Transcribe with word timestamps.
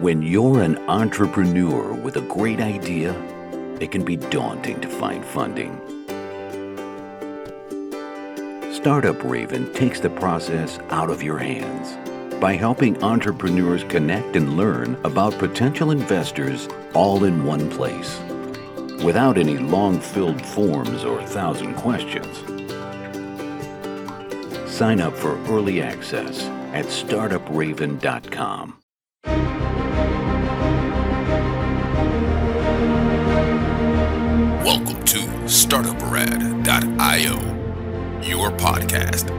When 0.00 0.22
you're 0.22 0.62
an 0.62 0.78
entrepreneur 0.88 1.92
with 1.92 2.14
a 2.18 2.20
great 2.20 2.60
idea, 2.60 3.20
it 3.80 3.90
can 3.90 4.04
be 4.04 4.14
daunting 4.14 4.80
to 4.80 4.88
find 4.88 5.24
funding. 5.24 5.76
Startup 8.72 9.20
Raven 9.24 9.72
takes 9.72 9.98
the 9.98 10.10
process 10.10 10.78
out 10.90 11.10
of 11.10 11.20
your 11.20 11.38
hands 11.38 11.96
by 12.40 12.54
helping 12.54 13.02
entrepreneurs 13.02 13.82
connect 13.82 14.36
and 14.36 14.56
learn 14.56 14.96
about 15.02 15.36
potential 15.36 15.90
investors 15.90 16.68
all 16.94 17.24
in 17.24 17.44
one 17.44 17.68
place 17.68 18.20
without 19.02 19.36
any 19.36 19.58
long 19.58 19.98
filled 19.98 20.40
forms 20.40 21.02
or 21.02 21.20
thousand 21.26 21.74
questions. 21.74 22.38
Sign 24.70 25.00
up 25.00 25.16
for 25.16 25.36
early 25.48 25.82
access 25.82 26.44
at 26.72 26.84
startupraven.com. 26.84 28.78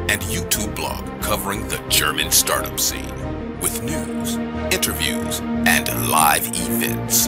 and 0.09 0.21
YouTube 0.23 0.75
blog 0.75 1.21
covering 1.21 1.67
the 1.67 1.77
German 1.87 2.31
startup 2.31 2.79
scene 2.79 3.13
with 3.61 3.83
news, 3.83 4.37
interviews, 4.73 5.39
and 5.67 5.87
live 6.09 6.47
events. 6.47 7.27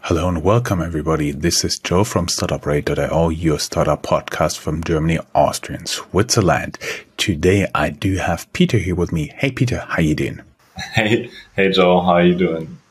Hello 0.00 0.28
and 0.28 0.42
welcome 0.42 0.82
everybody. 0.82 1.30
This 1.30 1.62
is 1.62 1.78
Joe 1.78 2.02
from 2.02 2.26
StartupRad.io, 2.26 3.28
your 3.28 3.60
startup 3.60 4.02
podcast 4.02 4.58
from 4.58 4.82
Germany, 4.82 5.20
Austria, 5.32 5.78
and 5.78 5.88
Switzerland. 5.88 6.76
Today 7.16 7.68
I 7.72 7.90
do 7.90 8.16
have 8.16 8.52
Peter 8.52 8.78
here 8.78 8.96
with 8.96 9.12
me. 9.12 9.30
Hey 9.36 9.52
Peter, 9.52 9.86
how 9.88 10.02
you 10.02 10.16
doing? 10.16 10.40
Hey, 10.92 11.30
hey 11.54 11.70
Joe, 11.70 12.00
how 12.00 12.14
are 12.14 12.24
you 12.24 12.34
doing? 12.34 12.81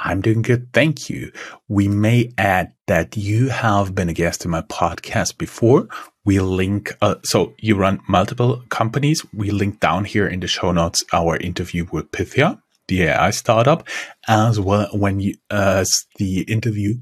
I'm 0.00 0.20
doing 0.20 0.42
good. 0.42 0.72
Thank 0.72 1.10
you. 1.10 1.32
We 1.68 1.88
may 1.88 2.32
add 2.38 2.72
that 2.86 3.16
you 3.16 3.48
have 3.48 3.94
been 3.94 4.08
a 4.08 4.12
guest 4.14 4.44
in 4.44 4.50
my 4.50 4.62
podcast 4.62 5.38
before. 5.38 5.88
We 6.24 6.40
link, 6.40 6.96
uh, 7.02 7.16
so 7.24 7.54
you 7.58 7.74
run 7.74 8.00
multiple 8.08 8.62
companies. 8.68 9.24
We 9.34 9.50
link 9.50 9.80
down 9.80 10.04
here 10.04 10.26
in 10.26 10.40
the 10.40 10.46
show 10.46 10.72
notes 10.72 11.02
our 11.12 11.36
interview 11.36 11.86
with 11.90 12.12
Pythia, 12.12 12.60
the 12.86 13.02
AI 13.02 13.30
startup, 13.30 13.88
as 14.28 14.60
well 14.60 14.88
when 14.92 15.20
you, 15.20 15.34
as 15.50 15.90
the 16.16 16.42
interview 16.42 16.94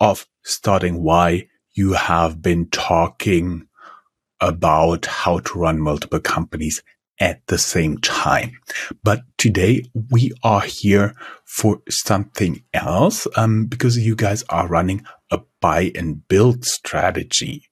of 0.00 0.26
starting 0.42 1.02
why 1.02 1.48
you 1.74 1.92
have 1.92 2.42
been 2.42 2.68
talking 2.70 3.66
about 4.40 5.06
how 5.06 5.38
to 5.38 5.58
run 5.58 5.78
multiple 5.78 6.20
companies 6.20 6.82
at 7.20 7.46
the 7.46 7.58
same 7.58 7.98
time. 7.98 8.58
But 9.04 9.22
today 9.36 9.84
we 10.10 10.32
are 10.42 10.62
here 10.62 11.14
for 11.44 11.82
something 11.88 12.62
else, 12.72 13.26
um, 13.36 13.66
because 13.66 13.98
you 13.98 14.16
guys 14.16 14.42
are 14.48 14.66
running 14.66 15.04
a 15.30 15.40
buy 15.60 15.92
and 15.94 16.26
build 16.26 16.64
strategy. 16.64 17.66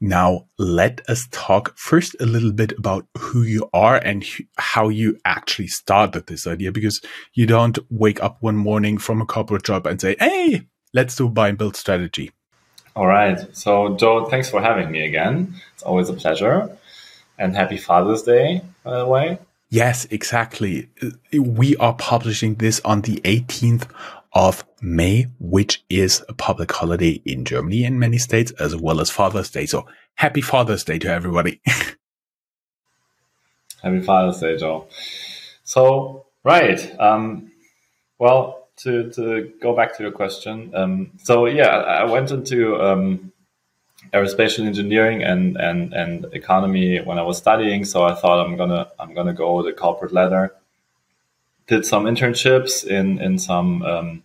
Now, 0.00 0.48
let 0.58 1.08
us 1.08 1.26
talk 1.30 1.78
first 1.78 2.16
a 2.20 2.26
little 2.26 2.52
bit 2.52 2.72
about 2.76 3.06
who 3.16 3.42
you 3.42 3.70
are 3.72 3.96
and 3.96 4.24
how 4.58 4.88
you 4.88 5.16
actually 5.24 5.68
started 5.68 6.26
this 6.26 6.46
idea, 6.46 6.72
because 6.72 7.00
you 7.32 7.46
don't 7.46 7.78
wake 7.88 8.22
up 8.22 8.38
one 8.40 8.56
morning 8.56 8.98
from 8.98 9.22
a 9.22 9.26
corporate 9.26 9.62
job 9.62 9.86
and 9.86 10.00
say, 10.00 10.16
Hey, 10.18 10.66
let's 10.92 11.14
do 11.14 11.28
buy 11.28 11.48
and 11.48 11.56
build 11.56 11.76
strategy. 11.76 12.32
All 12.96 13.06
right. 13.06 13.38
So, 13.56 13.96
Joe, 13.96 14.26
thanks 14.26 14.50
for 14.50 14.60
having 14.60 14.90
me 14.90 15.04
again. 15.04 15.54
It's 15.74 15.82
always 15.82 16.08
a 16.08 16.14
pleasure 16.14 16.76
and 17.38 17.56
happy 17.56 17.76
Father's 17.76 18.22
Day, 18.22 18.62
by 18.82 18.98
the 18.98 19.06
way. 19.06 19.38
Yes, 19.70 20.06
exactly. 20.10 20.88
We 21.32 21.76
are 21.76 21.94
publishing 21.94 22.56
this 22.56 22.80
on 22.84 23.02
the 23.02 23.16
18th 23.22 23.88
of 24.32 24.64
May, 24.80 25.26
which 25.38 25.84
is 25.88 26.24
a 26.28 26.34
public 26.34 26.70
holiday 26.70 27.20
in 27.24 27.44
Germany 27.44 27.84
in 27.84 27.98
many 27.98 28.18
states, 28.18 28.52
as 28.52 28.76
well 28.76 29.00
as 29.00 29.10
Father's 29.10 29.50
Day. 29.50 29.66
So 29.66 29.86
happy 30.14 30.40
Father's 30.40 30.84
Day 30.84 30.98
to 31.00 31.08
everybody. 31.08 31.60
happy 33.82 34.00
Father's 34.00 34.40
Day, 34.40 34.56
Joe. 34.56 34.86
So, 35.62 36.26
right. 36.42 37.00
Um, 37.00 37.52
well, 38.18 38.68
to, 38.78 39.10
to 39.12 39.52
go 39.60 39.74
back 39.74 39.96
to 39.96 40.02
your 40.02 40.12
question. 40.12 40.72
Um, 40.74 41.12
so, 41.22 41.46
yeah, 41.46 41.68
I 41.68 42.04
went 42.04 42.30
into 42.30 42.80
um, 42.80 43.32
aerospatial 44.12 44.66
engineering 44.66 45.22
and, 45.22 45.56
and, 45.56 45.92
and 45.92 46.26
economy 46.32 47.00
when 47.00 47.18
I 47.18 47.22
was 47.22 47.38
studying. 47.38 47.84
So 47.84 48.04
I 48.04 48.14
thought 48.14 48.44
I'm 48.44 48.56
gonna 48.56 48.88
I'm 48.98 49.14
gonna 49.14 49.32
go 49.32 49.62
the 49.62 49.72
corporate 49.72 50.12
ladder. 50.12 50.54
Did 51.66 51.86
some 51.86 52.04
internships 52.04 52.84
in 52.86 53.18
in 53.18 53.38
some 53.38 53.82
um, 53.82 54.22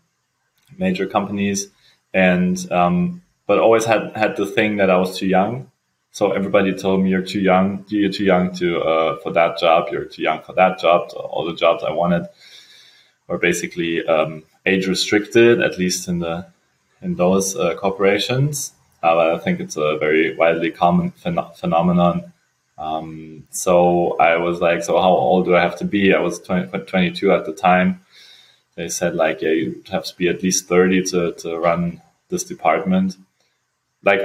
major 0.77 1.07
companies, 1.07 1.67
and 2.13 2.71
um, 2.71 3.21
but 3.47 3.59
always 3.59 3.85
had 3.85 4.15
had 4.15 4.35
the 4.35 4.45
thing 4.45 4.77
that 4.77 4.89
I 4.89 4.97
was 4.97 5.17
too 5.17 5.27
young. 5.27 5.71
So 6.11 6.31
everybody 6.31 6.73
told 6.73 7.01
me 7.01 7.09
you're 7.09 7.21
too 7.21 7.39
young. 7.39 7.85
You're 7.87 8.11
too 8.11 8.25
young 8.25 8.53
to 8.55 8.81
uh, 8.81 9.19
for 9.19 9.31
that 9.33 9.57
job. 9.57 9.87
You're 9.91 10.05
too 10.05 10.23
young 10.23 10.41
for 10.41 10.53
that 10.53 10.79
job. 10.79 11.11
So 11.11 11.17
all 11.19 11.45
the 11.45 11.55
jobs 11.55 11.83
I 11.83 11.91
wanted 11.91 12.27
were 13.27 13.37
basically 13.37 14.05
um, 14.05 14.43
age 14.65 14.87
restricted, 14.87 15.61
at 15.61 15.77
least 15.77 16.07
in 16.07 16.19
the 16.19 16.47
in 17.01 17.15
those 17.15 17.55
uh, 17.55 17.75
corporations. 17.75 18.73
Uh, 19.01 19.35
I 19.35 19.39
think 19.39 19.59
it's 19.59 19.77
a 19.77 19.97
very 19.97 20.35
widely 20.35 20.71
common 20.71 21.11
phen- 21.11 21.55
phenomenon. 21.55 22.33
Um, 22.77 23.47
so 23.51 24.17
I 24.17 24.37
was 24.37 24.61
like, 24.61 24.83
so 24.83 24.99
how 24.99 25.11
old 25.11 25.45
do 25.45 25.55
I 25.55 25.61
have 25.61 25.77
to 25.79 25.85
be? 25.85 26.13
I 26.13 26.19
was 26.19 26.39
20, 26.39 26.85
22 26.85 27.31
at 27.31 27.45
the 27.45 27.53
time. 27.53 28.01
They 28.75 28.87
said 28.89 29.15
like, 29.15 29.41
yeah, 29.41 29.51
you 29.51 29.83
have 29.91 30.05
to 30.05 30.15
be 30.15 30.29
at 30.29 30.41
least 30.41 30.67
30 30.67 31.03
to, 31.11 31.33
to 31.33 31.57
run 31.57 32.01
this 32.29 32.43
department. 32.43 33.17
Like, 34.03 34.21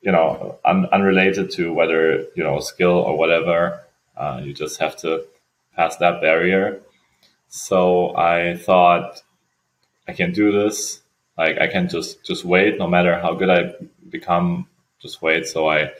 you 0.00 0.10
know, 0.10 0.58
un- 0.64 0.86
unrelated 0.86 1.50
to 1.52 1.72
whether, 1.72 2.22
you 2.34 2.42
know, 2.42 2.58
skill 2.60 2.90
or 2.90 3.16
whatever, 3.16 3.84
uh, 4.16 4.40
you 4.42 4.52
just 4.52 4.80
have 4.80 4.96
to 4.98 5.24
pass 5.76 5.96
that 5.96 6.20
barrier. 6.20 6.80
So 7.48 8.16
I 8.16 8.56
thought 8.56 9.22
I 10.08 10.12
can 10.12 10.32
do 10.32 10.50
this. 10.50 11.00
Like 11.38 11.58
I 11.58 11.68
can 11.68 11.88
just 11.88 12.24
just 12.24 12.44
wait, 12.44 12.78
no 12.78 12.88
matter 12.88 13.18
how 13.18 13.34
good 13.34 13.48
I 13.48 13.74
become. 14.10 14.66
Just 15.00 15.22
wait. 15.22 15.46
So 15.46 15.68
I 15.68 15.92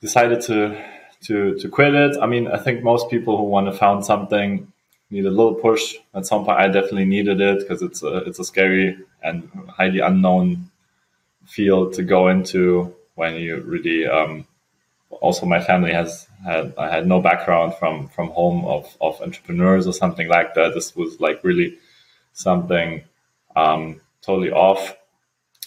decided 0.00 0.40
to 0.42 0.82
to 1.24 1.58
to 1.58 1.68
quit 1.68 1.94
it. 1.94 2.16
I 2.20 2.26
mean, 2.26 2.48
I 2.48 2.58
think 2.58 2.82
most 2.82 3.10
people 3.10 3.36
who 3.36 3.44
want 3.44 3.66
to 3.66 3.72
found 3.72 4.04
something 4.04 4.72
need 5.10 5.26
a 5.26 5.30
little 5.30 5.54
push 5.54 5.94
at 6.14 6.26
some 6.26 6.44
point. 6.44 6.58
I 6.58 6.68
definitely 6.68 7.04
needed 7.04 7.40
it 7.40 7.60
because 7.60 7.82
it's 7.82 8.02
a 8.02 8.16
it's 8.28 8.38
a 8.38 8.44
scary 8.44 8.98
and 9.22 9.48
highly 9.68 10.00
unknown 10.00 10.70
field 11.46 11.92
to 11.94 12.02
go 12.02 12.28
into 12.28 12.94
when 13.14 13.36
you 13.36 13.60
really. 13.60 14.06
Um, 14.06 14.46
also, 15.20 15.44
my 15.44 15.60
family 15.60 15.92
has 15.92 16.26
had 16.42 16.72
I 16.78 16.88
had 16.88 17.06
no 17.06 17.20
background 17.20 17.74
from 17.74 18.08
from 18.08 18.30
home 18.30 18.64
of 18.64 18.96
of 19.00 19.20
entrepreneurs 19.20 19.86
or 19.86 19.92
something 19.92 20.28
like 20.28 20.54
that. 20.54 20.72
This 20.72 20.96
was 20.96 21.20
like 21.20 21.44
really 21.44 21.78
something 22.32 23.04
um, 23.56 24.00
totally 24.20 24.50
off. 24.50 24.96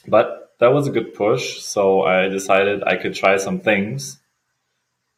But 0.08 0.54
that 0.60 0.74
was 0.74 0.88
a 0.88 0.92
good 0.92 1.14
push. 1.14 1.62
So 1.62 2.04
I 2.04 2.28
decided 2.28 2.84
I 2.84 2.96
could 2.98 3.14
try 3.14 3.38
some 3.38 3.60
things. 3.60 4.20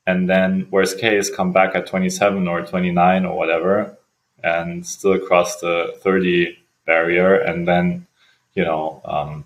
And 0.05 0.29
then, 0.29 0.67
worst 0.71 0.99
case, 0.99 1.29
come 1.29 1.51
back 1.51 1.75
at 1.75 1.87
27 1.87 2.47
or 2.47 2.65
29 2.65 3.25
or 3.25 3.37
whatever 3.37 3.97
and 4.43 4.85
still 4.85 5.19
cross 5.19 5.59
the 5.59 5.97
30 6.01 6.57
barrier 6.85 7.35
and 7.35 7.67
then, 7.67 8.07
you 8.53 8.63
know, 8.63 9.01
um, 9.03 9.45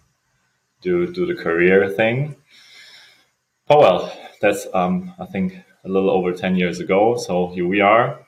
do, 0.81 1.11
do 1.11 1.25
the 1.25 1.41
career 1.41 1.89
thing. 1.89 2.35
Oh, 3.69 3.79
well, 3.79 4.17
that's, 4.39 4.67
um, 4.73 5.13
I 5.19 5.25
think, 5.25 5.55
a 5.83 5.89
little 5.89 6.11
over 6.11 6.31
10 6.31 6.55
years 6.55 6.79
ago. 6.79 7.17
So 7.17 7.47
here 7.47 7.67
we 7.67 7.81
are. 7.81 8.19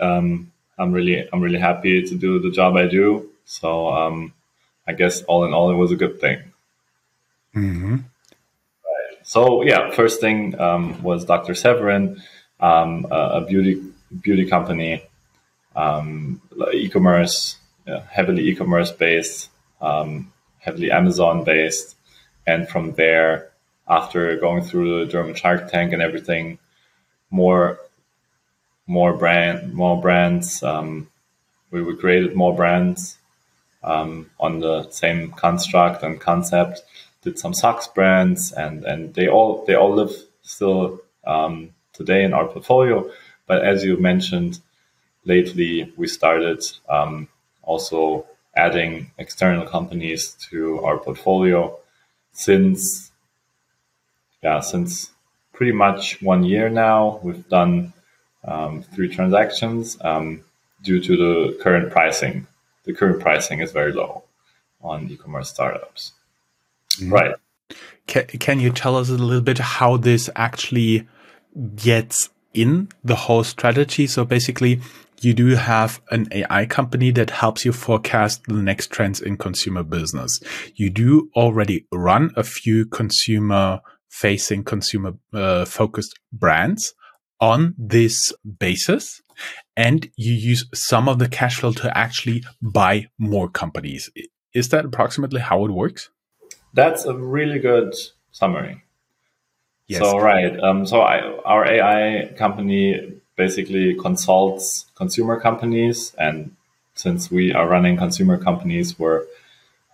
Um, 0.00 0.52
I'm 0.78 0.92
really, 0.92 1.28
I'm 1.32 1.42
really 1.42 1.58
happy 1.58 2.02
to 2.02 2.14
do 2.14 2.38
the 2.38 2.50
job 2.50 2.76
I 2.76 2.86
do. 2.86 3.30
So 3.44 3.88
um, 3.88 4.32
I 4.86 4.92
guess 4.92 5.22
all 5.22 5.44
in 5.44 5.52
all, 5.52 5.70
it 5.70 5.76
was 5.76 5.92
a 5.92 5.96
good 5.96 6.20
thing. 6.20 6.52
Mm-hmm. 7.54 7.94
Right. 7.94 9.18
So 9.22 9.62
yeah, 9.62 9.90
first 9.90 10.20
thing 10.20 10.58
um, 10.60 11.02
was 11.02 11.24
Dr. 11.24 11.54
Severin, 11.54 12.22
um, 12.60 13.06
a, 13.10 13.42
beauty 13.42 13.82
beauty 14.22 14.46
company, 14.46 15.02
um, 15.74 16.40
e-commerce, 16.72 17.56
yeah, 17.86 18.02
heavily 18.10 18.48
e-commerce 18.48 18.92
based, 18.92 19.50
um, 19.80 20.32
heavily 20.58 20.90
Amazon 20.90 21.44
based, 21.44 21.96
and 22.46 22.68
from 22.68 22.92
there, 22.92 23.50
after 23.88 24.36
going 24.36 24.62
through 24.62 25.04
the 25.04 25.10
German 25.10 25.34
Shark 25.34 25.70
Tank 25.70 25.92
and 25.92 26.02
everything, 26.02 26.58
more 27.30 27.78
more 28.86 29.14
brand 29.14 29.74
more 29.74 30.00
brands. 30.00 30.62
Um, 30.62 31.08
we, 31.70 31.82
we 31.82 31.96
created 31.96 32.36
more 32.36 32.54
brands 32.54 33.18
um, 33.84 34.30
on 34.40 34.60
the 34.60 34.90
same 34.90 35.30
construct 35.32 36.02
and 36.02 36.20
concept. 36.20 36.82
Did 37.22 37.38
some 37.38 37.54
socks 37.54 37.86
brands, 37.86 38.52
and 38.52 38.84
and 38.84 39.14
they 39.14 39.28
all 39.28 39.64
they 39.66 39.74
all 39.74 39.94
live 39.94 40.12
still 40.42 41.00
um, 41.26 41.70
today 41.92 42.24
in 42.24 42.34
our 42.34 42.46
portfolio. 42.46 43.10
But 43.46 43.64
as 43.64 43.84
you 43.84 43.96
mentioned, 43.98 44.60
lately 45.24 45.92
we 45.96 46.06
started 46.06 46.64
um, 46.88 47.28
also 47.62 48.26
adding 48.56 49.10
external 49.18 49.66
companies 49.66 50.36
to 50.50 50.80
our 50.84 50.98
portfolio 50.98 51.76
since 52.32 53.10
yeah 54.42 54.60
since 54.60 55.10
pretty 55.52 55.72
much 55.72 56.20
one 56.22 56.44
year 56.44 56.68
now 56.68 57.18
we've 57.22 57.48
done 57.48 57.92
um, 58.44 58.82
three 58.94 59.08
transactions 59.08 59.98
um, 60.02 60.44
due 60.82 61.00
to 61.00 61.16
the 61.16 61.58
current 61.62 61.90
pricing 61.90 62.46
the 62.84 62.92
current 62.92 63.20
pricing 63.20 63.60
is 63.60 63.72
very 63.72 63.92
low 63.92 64.24
on 64.80 65.10
e-commerce 65.10 65.50
startups 65.50 66.12
mm-hmm. 66.98 67.12
right 67.12 67.34
can, 68.06 68.26
can 68.26 68.60
you 68.60 68.70
tell 68.70 68.96
us 68.96 69.08
a 69.08 69.12
little 69.12 69.40
bit 69.40 69.58
how 69.58 69.96
this 69.96 70.28
actually 70.36 71.06
gets 71.76 72.30
in 72.52 72.88
the 73.02 73.16
whole 73.16 73.44
strategy 73.44 74.06
so 74.06 74.24
basically 74.24 74.80
you 75.24 75.34
do 75.34 75.54
have 75.56 76.00
an 76.10 76.28
AI 76.32 76.66
company 76.66 77.10
that 77.12 77.30
helps 77.30 77.64
you 77.64 77.72
forecast 77.72 78.44
the 78.44 78.54
next 78.54 78.90
trends 78.90 79.20
in 79.20 79.36
consumer 79.36 79.82
business. 79.82 80.38
You 80.74 80.90
do 80.90 81.30
already 81.34 81.86
run 81.90 82.30
a 82.36 82.44
few 82.44 82.84
consumer 82.86 83.80
facing 84.10 84.64
consumer 84.64 85.14
uh, 85.32 85.64
focused 85.64 86.18
brands 86.32 86.94
on 87.40 87.74
this 87.78 88.32
basis 88.58 89.20
and 89.76 90.10
you 90.16 90.32
use 90.32 90.66
some 90.74 91.08
of 91.08 91.18
the 91.18 91.28
cash 91.28 91.60
flow 91.60 91.72
to 91.72 91.96
actually 91.96 92.44
buy 92.60 93.08
more 93.18 93.48
companies. 93.48 94.10
Is 94.52 94.68
that 94.68 94.84
approximately 94.84 95.40
how 95.40 95.64
it 95.64 95.70
works? 95.70 96.10
That's 96.72 97.04
a 97.04 97.14
really 97.14 97.58
good 97.58 97.94
summary. 98.30 98.82
Yes. 99.86 100.00
So 100.00 100.18
right, 100.18 100.58
um, 100.60 100.86
so 100.86 101.02
I, 101.02 101.20
our 101.44 101.66
AI 101.66 102.32
company 102.36 103.20
basically 103.36 103.94
consults 103.94 104.86
consumer 104.94 105.40
companies. 105.40 106.14
And 106.18 106.56
since 106.94 107.30
we 107.30 107.52
are 107.52 107.68
running 107.68 107.96
consumer 107.96 108.38
companies, 108.38 108.98
we're 108.98 109.24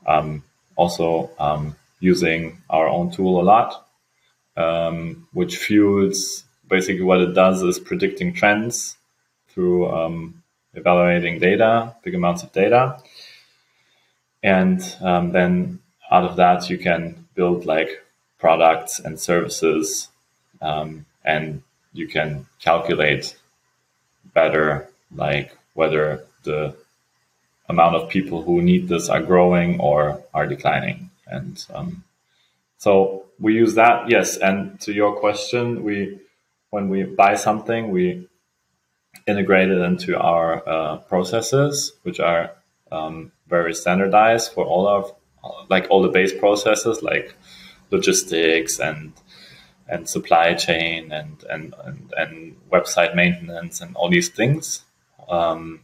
um, 0.06 0.44
also 0.76 1.30
um, 1.38 1.76
using 1.98 2.62
our 2.68 2.88
own 2.88 3.10
tool 3.10 3.40
a 3.40 3.44
lot, 3.44 3.86
um, 4.56 5.26
which 5.32 5.56
fuels 5.56 6.44
basically 6.68 7.02
what 7.02 7.20
it 7.20 7.34
does 7.34 7.62
is 7.62 7.78
predicting 7.78 8.32
trends 8.32 8.96
through 9.52 9.90
um, 9.90 10.42
evaluating 10.74 11.38
data, 11.38 11.96
big 12.02 12.14
amounts 12.14 12.42
of 12.42 12.52
data. 12.52 12.98
And 14.42 14.80
um, 15.00 15.32
then 15.32 15.80
out 16.10 16.24
of 16.24 16.36
that, 16.36 16.70
you 16.70 16.78
can 16.78 17.26
build 17.34 17.66
like 17.66 18.04
products 18.38 18.98
and 18.98 19.20
services 19.20 20.08
um, 20.62 21.06
and 21.24 21.62
you 21.92 22.08
can 22.08 22.46
calculate 22.60 23.36
better 24.34 24.88
like 25.14 25.56
whether 25.74 26.24
the 26.44 26.74
amount 27.68 27.94
of 27.94 28.08
people 28.08 28.42
who 28.42 28.62
need 28.62 28.88
this 28.88 29.08
are 29.08 29.22
growing 29.22 29.78
or 29.80 30.22
are 30.34 30.46
declining 30.46 31.10
and 31.26 31.66
um, 31.74 32.02
so 32.78 33.24
we 33.38 33.54
use 33.54 33.74
that 33.74 34.08
yes 34.08 34.36
and 34.36 34.80
to 34.80 34.92
your 34.92 35.12
question 35.20 35.84
we 35.84 36.18
when 36.70 36.88
we 36.88 37.02
buy 37.04 37.34
something 37.34 37.90
we 37.90 38.26
integrate 39.26 39.70
it 39.70 39.78
into 39.78 40.18
our 40.18 40.68
uh, 40.68 40.96
processes 40.98 41.92
which 42.02 42.20
are 42.20 42.52
um, 42.92 43.32
very 43.48 43.74
standardized 43.74 44.52
for 44.52 44.64
all 44.64 44.86
of 44.86 45.12
like 45.68 45.86
all 45.90 46.02
the 46.02 46.08
base 46.08 46.32
processes 46.32 47.02
like 47.02 47.34
logistics 47.90 48.78
and 48.78 49.12
and 49.90 50.08
supply 50.08 50.54
chain 50.54 51.10
and, 51.10 51.44
and, 51.50 51.74
and, 51.84 52.14
and 52.16 52.56
website 52.70 53.14
maintenance 53.16 53.80
and 53.80 53.96
all 53.96 54.08
these 54.08 54.28
things. 54.28 54.84
Um, 55.28 55.80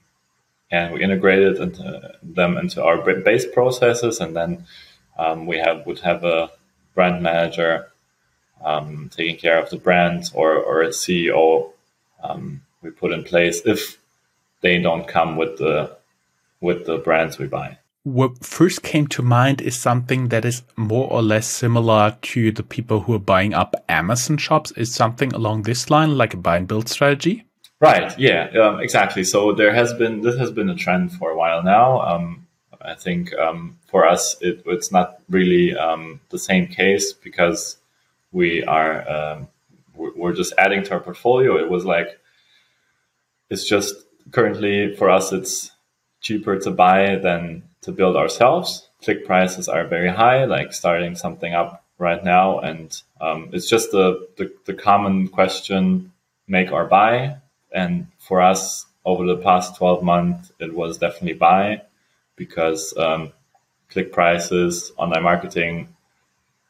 and 0.70 0.94
we 0.94 1.02
integrated 1.02 1.58
into 1.58 2.14
them 2.22 2.56
into 2.56 2.84
our 2.84 2.98
base 2.98 3.46
processes. 3.52 4.20
And 4.20 4.36
then 4.36 4.66
um, 5.18 5.46
we 5.46 5.58
have 5.58 5.86
would 5.86 6.00
have 6.00 6.24
a 6.24 6.50
brand 6.94 7.22
manager 7.22 7.90
um, 8.64 9.10
taking 9.14 9.36
care 9.36 9.58
of 9.58 9.70
the 9.70 9.76
brand 9.76 10.30
or, 10.34 10.54
or 10.54 10.82
a 10.82 10.88
CEO 10.88 11.72
um, 12.22 12.62
we 12.86 12.92
put 12.92 13.12
in 13.12 13.24
place 13.24 13.60
if 13.64 13.98
they 14.60 14.80
don't 14.80 15.06
come 15.08 15.36
with 15.36 15.58
the 15.58 15.96
with 16.60 16.86
the 16.86 16.98
brands 16.98 17.38
we 17.38 17.46
buy 17.46 17.76
what 18.06 18.44
first 18.44 18.84
came 18.84 19.08
to 19.08 19.20
mind 19.20 19.60
is 19.60 19.76
something 19.76 20.28
that 20.28 20.44
is 20.44 20.62
more 20.76 21.10
or 21.10 21.22
less 21.22 21.44
similar 21.48 22.16
to 22.22 22.52
the 22.52 22.62
people 22.62 23.00
who 23.00 23.14
are 23.14 23.18
buying 23.34 23.52
up 23.52 23.74
Amazon 23.88 24.36
shops. 24.36 24.70
Is 24.76 24.94
something 24.94 25.32
along 25.32 25.62
this 25.62 25.90
line, 25.90 26.16
like 26.16 26.32
a 26.32 26.36
buy 26.36 26.58
and 26.58 26.68
build 26.68 26.88
strategy? 26.88 27.46
Right. 27.80 28.16
Yeah. 28.16 28.48
Um, 28.50 28.78
exactly. 28.78 29.24
So 29.24 29.52
there 29.52 29.74
has 29.74 29.92
been 29.92 30.20
this 30.20 30.38
has 30.38 30.52
been 30.52 30.70
a 30.70 30.76
trend 30.76 31.14
for 31.14 31.32
a 31.32 31.36
while 31.36 31.64
now. 31.64 32.00
Um, 32.00 32.46
I 32.80 32.94
think 32.94 33.34
um, 33.34 33.76
for 33.88 34.06
us 34.06 34.36
it, 34.40 34.62
it's 34.66 34.92
not 34.92 35.20
really 35.28 35.76
um, 35.76 36.20
the 36.30 36.38
same 36.38 36.68
case 36.68 37.12
because 37.12 37.76
we 38.30 38.62
are 38.62 39.10
um, 39.10 39.48
we're 39.96 40.32
just 40.32 40.54
adding 40.58 40.84
to 40.84 40.92
our 40.92 41.00
portfolio. 41.00 41.56
It 41.56 41.68
was 41.68 41.84
like 41.84 42.20
it's 43.50 43.68
just 43.68 43.94
currently 44.32 44.94
for 44.96 45.10
us 45.10 45.32
it's 45.32 45.70
cheaper 46.20 46.58
to 46.58 46.70
buy 46.70 47.16
than 47.16 47.62
to 47.82 47.92
build 47.92 48.16
ourselves. 48.16 48.88
Click 49.02 49.24
prices 49.24 49.68
are 49.68 49.86
very 49.86 50.08
high, 50.08 50.44
like 50.44 50.72
starting 50.72 51.14
something 51.14 51.54
up 51.54 51.84
right 51.98 52.22
now. 52.24 52.58
And 52.58 53.00
um, 53.20 53.50
it's 53.52 53.68
just 53.68 53.92
the, 53.92 54.28
the, 54.36 54.52
the, 54.64 54.74
common 54.74 55.28
question 55.28 56.12
make 56.48 56.72
or 56.72 56.86
buy. 56.86 57.36
And 57.72 58.08
for 58.18 58.40
us, 58.40 58.86
over 59.04 59.24
the 59.24 59.36
past 59.36 59.76
12 59.76 60.02
months, 60.02 60.52
it 60.58 60.74
was 60.74 60.98
definitely 60.98 61.34
buy 61.34 61.82
because 62.34 62.92
um, 62.96 63.32
click 63.88 64.12
prices, 64.12 64.90
online 64.96 65.22
marketing 65.22 65.94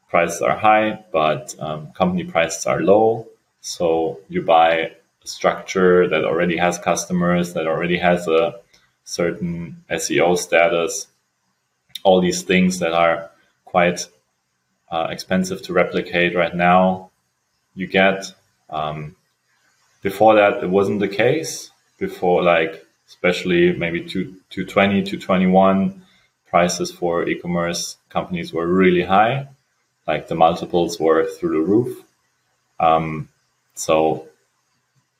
prices 0.07 0.41
are 0.41 0.55
high, 0.55 1.03
but 1.11 1.55
um, 1.59 1.91
company 1.93 2.23
prices 2.23 2.65
are 2.67 2.81
low. 2.81 3.27
So 3.61 4.19
you 4.29 4.43
buy 4.43 4.91
structure 5.27 6.07
that 6.07 6.23
already 6.23 6.57
has 6.57 6.77
customers, 6.77 7.53
that 7.53 7.67
already 7.67 7.97
has 7.97 8.27
a 8.27 8.59
certain 9.03 9.83
SEO 9.89 10.37
status, 10.37 11.07
all 12.03 12.21
these 12.21 12.43
things 12.43 12.79
that 12.79 12.93
are 12.93 13.29
quite 13.65 14.07
uh, 14.91 15.07
expensive 15.09 15.61
to 15.63 15.73
replicate 15.73 16.35
right 16.35 16.55
now, 16.55 17.09
you 17.75 17.87
get. 17.87 18.33
Um, 18.69 19.15
before 20.01 20.35
that, 20.35 20.63
it 20.63 20.69
wasn't 20.69 20.99
the 20.99 21.07
case. 21.07 21.71
Before, 21.97 22.43
like, 22.43 22.85
especially 23.07 23.73
maybe 23.73 24.01
220, 24.01 25.03
221, 25.03 26.03
prices 26.47 26.91
for 26.91 27.27
e-commerce 27.27 27.97
companies 28.09 28.53
were 28.53 28.67
really 28.67 29.03
high. 29.03 29.47
Like 30.07 30.27
the 30.27 30.35
multiples 30.35 30.99
were 30.99 31.25
through 31.25 31.53
the 31.59 31.65
roof. 31.65 32.03
Um, 32.79 33.29
so 33.73 34.27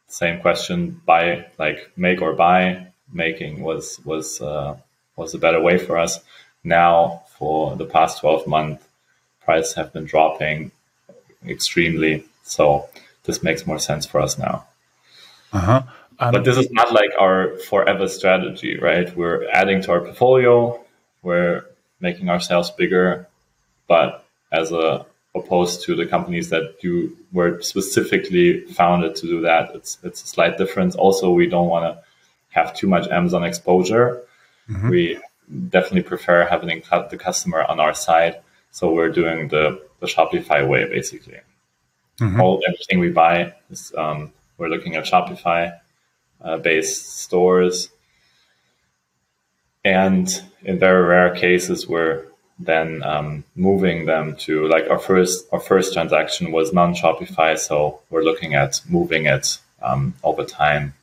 same 0.07 0.39
question, 0.41 1.01
buy, 1.05 1.45
like 1.57 1.91
make 1.97 2.21
or 2.21 2.33
buy 2.33 2.87
making 3.11 3.61
was 3.61 3.99
was 4.05 4.41
uh, 4.41 4.77
was 5.15 5.33
a 5.33 5.37
better 5.37 5.61
way 5.61 5.77
for 5.77 5.97
us. 5.97 6.19
Now, 6.63 7.23
for 7.37 7.75
the 7.75 7.85
past 7.85 8.19
12 8.19 8.47
months, 8.47 8.83
prices 9.41 9.73
have 9.75 9.93
been 9.93 10.05
dropping 10.05 10.71
extremely. 11.47 12.25
So 12.43 12.89
this 13.23 13.43
makes 13.43 13.65
more 13.65 13.79
sense 13.79 14.05
for 14.05 14.19
us 14.21 14.37
now. 14.37 14.65
Uh-huh. 15.53 15.83
Um, 16.19 16.31
but 16.31 16.43
this 16.43 16.57
is 16.57 16.71
not 16.71 16.91
like 16.91 17.11
our 17.19 17.57
forever 17.57 18.07
strategy, 18.07 18.77
right? 18.79 19.15
We're 19.15 19.47
adding 19.49 19.81
to 19.83 19.91
our 19.91 20.01
portfolio, 20.01 20.83
we're 21.21 21.65
making 21.99 22.29
ourselves 22.29 22.71
bigger, 22.71 23.27
but 23.87 24.25
as 24.51 24.71
a 24.71 25.05
opposed 25.39 25.83
to 25.83 25.95
the 25.95 26.05
companies 26.05 26.49
that 26.49 26.75
you 26.81 27.17
were 27.31 27.61
specifically 27.61 28.61
founded 28.61 29.15
to 29.17 29.27
do 29.27 29.41
that, 29.41 29.75
it's 29.75 29.97
it's 30.03 30.23
a 30.23 30.27
slight 30.27 30.57
difference. 30.57 30.95
Also, 30.95 31.31
we 31.31 31.47
don't 31.47 31.69
want 31.69 31.85
to 31.85 32.03
have 32.49 32.73
too 32.73 32.87
much 32.87 33.07
Amazon 33.09 33.43
exposure. 33.43 34.21
Mm-hmm. 34.69 34.89
We 34.89 35.19
definitely 35.69 36.03
prefer 36.03 36.45
having 36.45 36.83
the 37.09 37.17
customer 37.17 37.63
on 37.63 37.79
our 37.79 37.93
side. 37.93 38.41
So 38.71 38.91
we're 38.91 39.09
doing 39.09 39.47
the, 39.47 39.81
the 39.99 40.07
Shopify 40.07 40.67
way, 40.67 40.85
basically. 40.85 41.39
Mm-hmm. 42.19 42.41
All 42.41 42.61
everything 42.67 42.99
we 42.99 43.11
buy 43.11 43.53
is 43.69 43.93
um, 43.97 44.33
we're 44.57 44.69
looking 44.69 44.95
at 44.95 45.05
Shopify 45.05 45.79
uh, 46.41 46.57
based 46.57 47.19
stores, 47.19 47.89
and 49.85 50.27
in 50.63 50.79
very 50.79 51.03
rare 51.05 51.35
cases, 51.35 51.87
we're 51.87 52.25
then 52.59 53.03
um, 53.03 53.43
moving 53.55 54.05
them 54.05 54.35
to 54.37 54.67
like 54.67 54.89
our 54.89 54.99
first 54.99 55.47
our 55.51 55.59
first 55.59 55.93
transaction 55.93 56.51
was 56.51 56.73
non 56.73 56.93
Shopify, 56.95 57.57
so 57.57 57.99
we're 58.09 58.23
looking 58.23 58.55
at 58.55 58.81
moving 58.89 59.25
it 59.25 59.59
um, 59.81 60.13
over 60.23 60.43
time. 60.43 60.93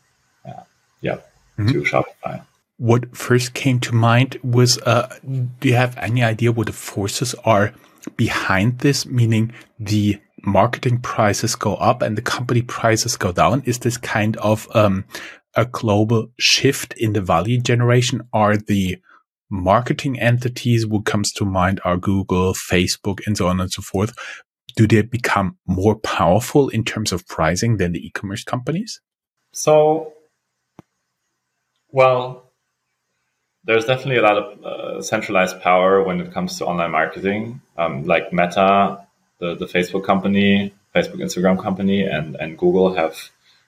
Yeah, 0.45 0.63
yeah 1.01 1.19
mm-hmm. 1.59 1.69
to 1.69 1.83
Shopify. 1.83 2.45
What 2.79 3.17
first 3.17 3.55
came 3.55 3.79
to 3.81 3.95
mind 3.95 4.37
was, 4.43 4.79
uh, 4.79 5.17
do 5.23 5.69
you 5.69 5.75
have 5.75 5.97
any 5.99 6.25
idea 6.25 6.51
what 6.51 6.67
the 6.67 6.73
forces 6.73 7.35
are 7.45 7.73
behind 8.17 8.81
this? 8.81 9.07
Meaning 9.07 9.53
the 9.79 10.21
marketing 10.45 11.01
prices 11.01 11.55
go 11.55 11.77
up 11.77 12.03
and 12.03 12.19
the 12.19 12.23
company 12.23 12.63
prices 12.63 13.17
go 13.17 13.33
down. 13.33 13.63
Is 13.65 13.79
this 13.79 13.97
kind 13.97 14.37
of 14.39 14.69
um, 14.75 15.05
a 15.55 15.65
global 15.65 16.29
shift 16.39 16.95
in 16.95 17.13
the 17.13 17.21
value 17.21 17.61
generation? 17.61 18.23
Are 18.33 18.57
the 18.57 18.99
marketing 19.55 20.19
entities, 20.19 20.87
what 20.87 21.05
comes 21.05 21.33
to 21.33 21.45
mind 21.45 21.81
are 21.85 21.97
Google, 21.97 22.55
Facebook, 22.55 23.21
and 23.27 23.37
so 23.37 23.47
on 23.47 23.61
and 23.61 23.71
so 23.71 23.83
forth. 23.83 24.15
Do 24.77 24.87
they 24.87 25.03
become 25.03 25.57
more 25.67 25.97
powerful 25.97 26.69
in 26.69 26.85
terms 26.85 27.13
of 27.13 27.27
pricing 27.29 27.77
than 27.77 27.93
the 27.93 28.05
e-commerce 28.05 28.43
companies? 28.43 29.01
So, 29.53 30.13
well, 31.91 32.51
there's 33.65 33.85
definitely 33.85 34.17
a 34.17 34.23
lot 34.23 34.37
of 34.37 34.65
uh, 34.65 35.03
centralized 35.03 35.61
power 35.61 36.03
when 36.03 36.21
it 36.21 36.33
comes 36.33 36.59
to 36.59 36.67
online 36.67 36.91
marketing, 36.91 37.61
um, 37.79 38.05
like 38.05 38.33
Meta, 38.33 39.07
the, 39.39 39.55
the 39.55 39.67
Facebook 39.67 40.05
company, 40.05 40.75
Facebook, 40.95 41.21
Instagram 41.21 41.63
company, 41.63 42.03
and, 42.03 42.37
and 42.37 42.59
Google 42.59 42.95
have 42.95 43.17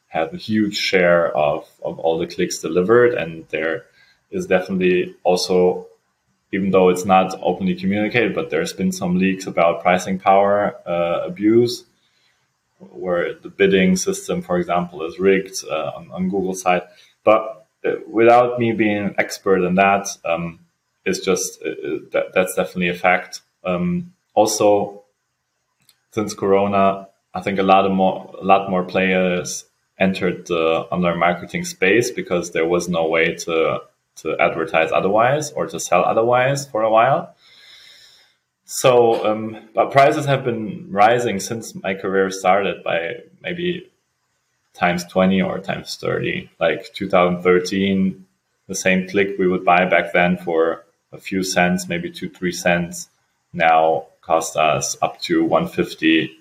have 0.09 0.33
a 0.33 0.37
huge 0.37 0.77
share 0.77 1.37
of, 1.37 1.69
of 1.85 1.99
all 1.99 2.19
the 2.19 2.27
clicks 2.27 2.59
delivered. 2.59 3.13
And 3.15 3.47
there 3.49 3.85
is 4.31 4.47
definitely 4.47 5.15
also, 5.25 5.87
even 6.53 6.71
though 6.71 6.89
it's 6.89 7.05
not 7.05 7.39
openly 7.43 7.75
communicated, 7.75 8.35
but 8.35 8.51
there's 8.51 8.73
been 8.73 8.93
some 8.93 9.19
leaks 9.19 9.47
about 9.47 9.83
pricing 9.83 10.19
power 10.19 10.75
uh, 10.87 11.23
abuse, 11.25 11.85
where 12.79 13.35
the 13.35 13.49
bidding 13.49 13.97
system, 13.97 14.43
for 14.43 14.59
example, 14.59 15.03
is 15.03 15.19
rigged 15.19 15.65
uh, 15.71 15.93
on, 15.97 16.11
on 16.13 16.29
Google's 16.29 16.61
side. 16.61 16.83
But 17.25 17.67
uh, 17.85 17.93
without 18.09 18.59
me 18.59 18.73
being 18.73 18.99
an 18.99 19.15
expert 19.19 19.65
in 19.65 19.77
that, 19.77 20.09
um, 20.25 20.61
it's 21.05 21.21
just 21.21 21.63
uh, 21.65 21.71
uh, 21.71 21.99
that, 22.13 22.27
that's 22.35 22.55
definitely 22.55 22.89
a 22.89 22.95
fact. 22.95 23.41
Um, 23.65 24.13
also, 24.35 25.05
since 26.11 26.35
Corona, 26.35 27.09
I 27.33 27.41
think 27.41 27.59
a 27.59 27.63
lot 27.63 27.87
of 27.87 27.93
more 27.93 28.35
a 28.41 28.45
lot 28.45 28.71
more 28.71 28.85
players 28.85 29.65
entered 29.99 30.47
the 30.47 30.87
online 30.91 31.19
marketing 31.19 31.65
space 31.65 32.11
because 32.11 32.53
there 32.53 32.67
was 32.67 32.89
no 32.89 33.07
way 33.09 33.35
to 33.35 33.81
to 34.17 34.37
advertise 34.41 34.91
otherwise 34.93 35.51
or 35.53 35.67
to 35.67 35.79
sell 35.79 36.05
otherwise 36.05 36.67
for 36.67 36.83
a 36.83 36.91
while. 36.91 37.35
So, 38.65 39.25
um, 39.25 39.69
but 39.75 39.93
prices 39.93 40.27
have 40.27 40.45
been 40.45 40.89
rising 40.91 41.39
since 41.39 41.75
my 41.75 41.95
career 41.95 42.31
started 42.31 42.83
by 42.83 43.23
maybe 43.41 43.89
times 44.75 45.05
20 45.05 45.41
or 45.41 45.59
times 45.61 45.97
30. 45.97 46.51
Like 46.59 46.93
2013, 46.93 48.27
the 48.67 48.75
same 48.75 49.09
click 49.09 49.39
we 49.39 49.47
would 49.47 49.65
buy 49.65 49.85
back 49.85 50.13
then 50.13 50.37
for 50.37 50.85
a 51.13 51.19
few 51.19 51.43
cents, 51.45 51.89
maybe 51.89 52.11
two, 52.11 52.29
three 52.29 52.53
cents, 52.53 53.09
now 53.53 54.07
cost 54.21 54.57
us 54.57 54.97
up 55.01 55.21
to 55.21 55.45
150 55.45 56.37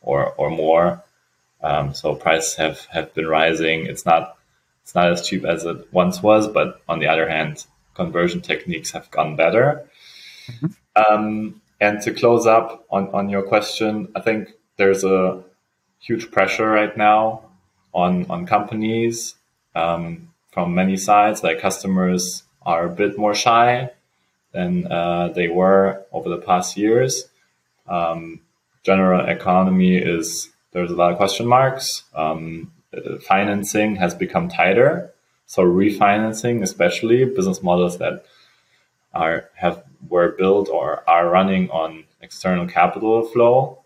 or, 0.00 0.32
or 0.32 0.50
more. 0.50 1.04
Um, 1.62 1.92
so 1.92 2.14
prices 2.14 2.54
have, 2.56 2.86
have 2.86 3.12
been 3.14 3.26
rising. 3.26 3.86
It's 3.86 4.06
not 4.06 4.35
it's 4.86 4.94
not 4.94 5.10
as 5.10 5.26
cheap 5.26 5.44
as 5.44 5.64
it 5.64 5.92
once 5.92 6.22
was, 6.22 6.46
but 6.46 6.80
on 6.88 7.00
the 7.00 7.08
other 7.08 7.28
hand, 7.28 7.66
conversion 7.94 8.40
techniques 8.40 8.92
have 8.92 9.10
gone 9.10 9.34
better. 9.34 9.90
Mm-hmm. 10.46 10.66
Um, 10.94 11.60
and 11.80 12.00
to 12.02 12.14
close 12.14 12.46
up 12.46 12.86
on, 12.88 13.08
on 13.08 13.28
your 13.28 13.42
question, 13.42 14.06
I 14.14 14.20
think 14.20 14.50
there's 14.76 15.02
a 15.02 15.42
huge 15.98 16.30
pressure 16.30 16.70
right 16.70 16.96
now 16.96 17.42
on 17.92 18.26
on 18.30 18.46
companies 18.46 19.34
um, 19.74 20.32
from 20.52 20.76
many 20.76 20.96
sides. 20.96 21.42
Like 21.42 21.58
customers 21.58 22.44
are 22.62 22.86
a 22.86 22.90
bit 22.90 23.18
more 23.18 23.34
shy 23.34 23.90
than 24.52 24.86
uh, 24.86 25.30
they 25.34 25.48
were 25.48 26.06
over 26.12 26.28
the 26.28 26.38
past 26.38 26.76
years. 26.76 27.24
Um, 27.88 28.40
general 28.84 29.28
economy 29.28 29.96
is 29.96 30.48
there's 30.70 30.92
a 30.92 30.94
lot 30.94 31.10
of 31.10 31.16
question 31.16 31.46
marks. 31.48 32.04
Um, 32.14 32.70
financing 33.20 33.96
has 33.96 34.14
become 34.14 34.48
tighter. 34.48 35.12
So 35.46 35.62
refinancing, 35.62 36.62
especially 36.62 37.24
business 37.24 37.62
models 37.62 37.98
that 37.98 38.24
are 39.14 39.48
have 39.54 39.82
were 40.08 40.32
built 40.32 40.68
or 40.68 41.08
are 41.08 41.28
running 41.28 41.70
on 41.70 42.04
external 42.20 42.66
capital 42.66 43.22
flow, 43.22 43.84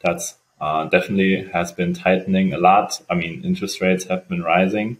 that's 0.00 0.36
uh, 0.60 0.84
definitely 0.86 1.48
has 1.52 1.72
been 1.72 1.94
tightening 1.94 2.52
a 2.52 2.58
lot. 2.58 3.00
I 3.08 3.14
mean, 3.14 3.42
interest 3.44 3.80
rates 3.80 4.04
have 4.04 4.28
been 4.28 4.42
rising, 4.42 4.98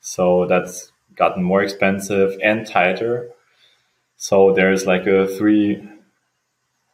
so 0.00 0.46
that's 0.46 0.92
gotten 1.14 1.42
more 1.42 1.62
expensive 1.62 2.38
and 2.42 2.66
tighter. 2.66 3.30
So 4.16 4.52
there's 4.52 4.86
like 4.86 5.06
a 5.06 5.26
three 5.26 5.88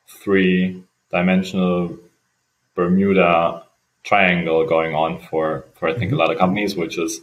three 0.08 0.84
dimensional 1.10 1.98
Bermuda 2.74 3.65
triangle 4.06 4.64
going 4.64 4.94
on 4.94 5.18
for 5.18 5.64
for 5.74 5.88
I 5.88 5.94
think 5.98 6.12
a 6.12 6.16
lot 6.16 6.30
of 6.30 6.38
companies, 6.38 6.76
which 6.76 6.96
is 6.96 7.20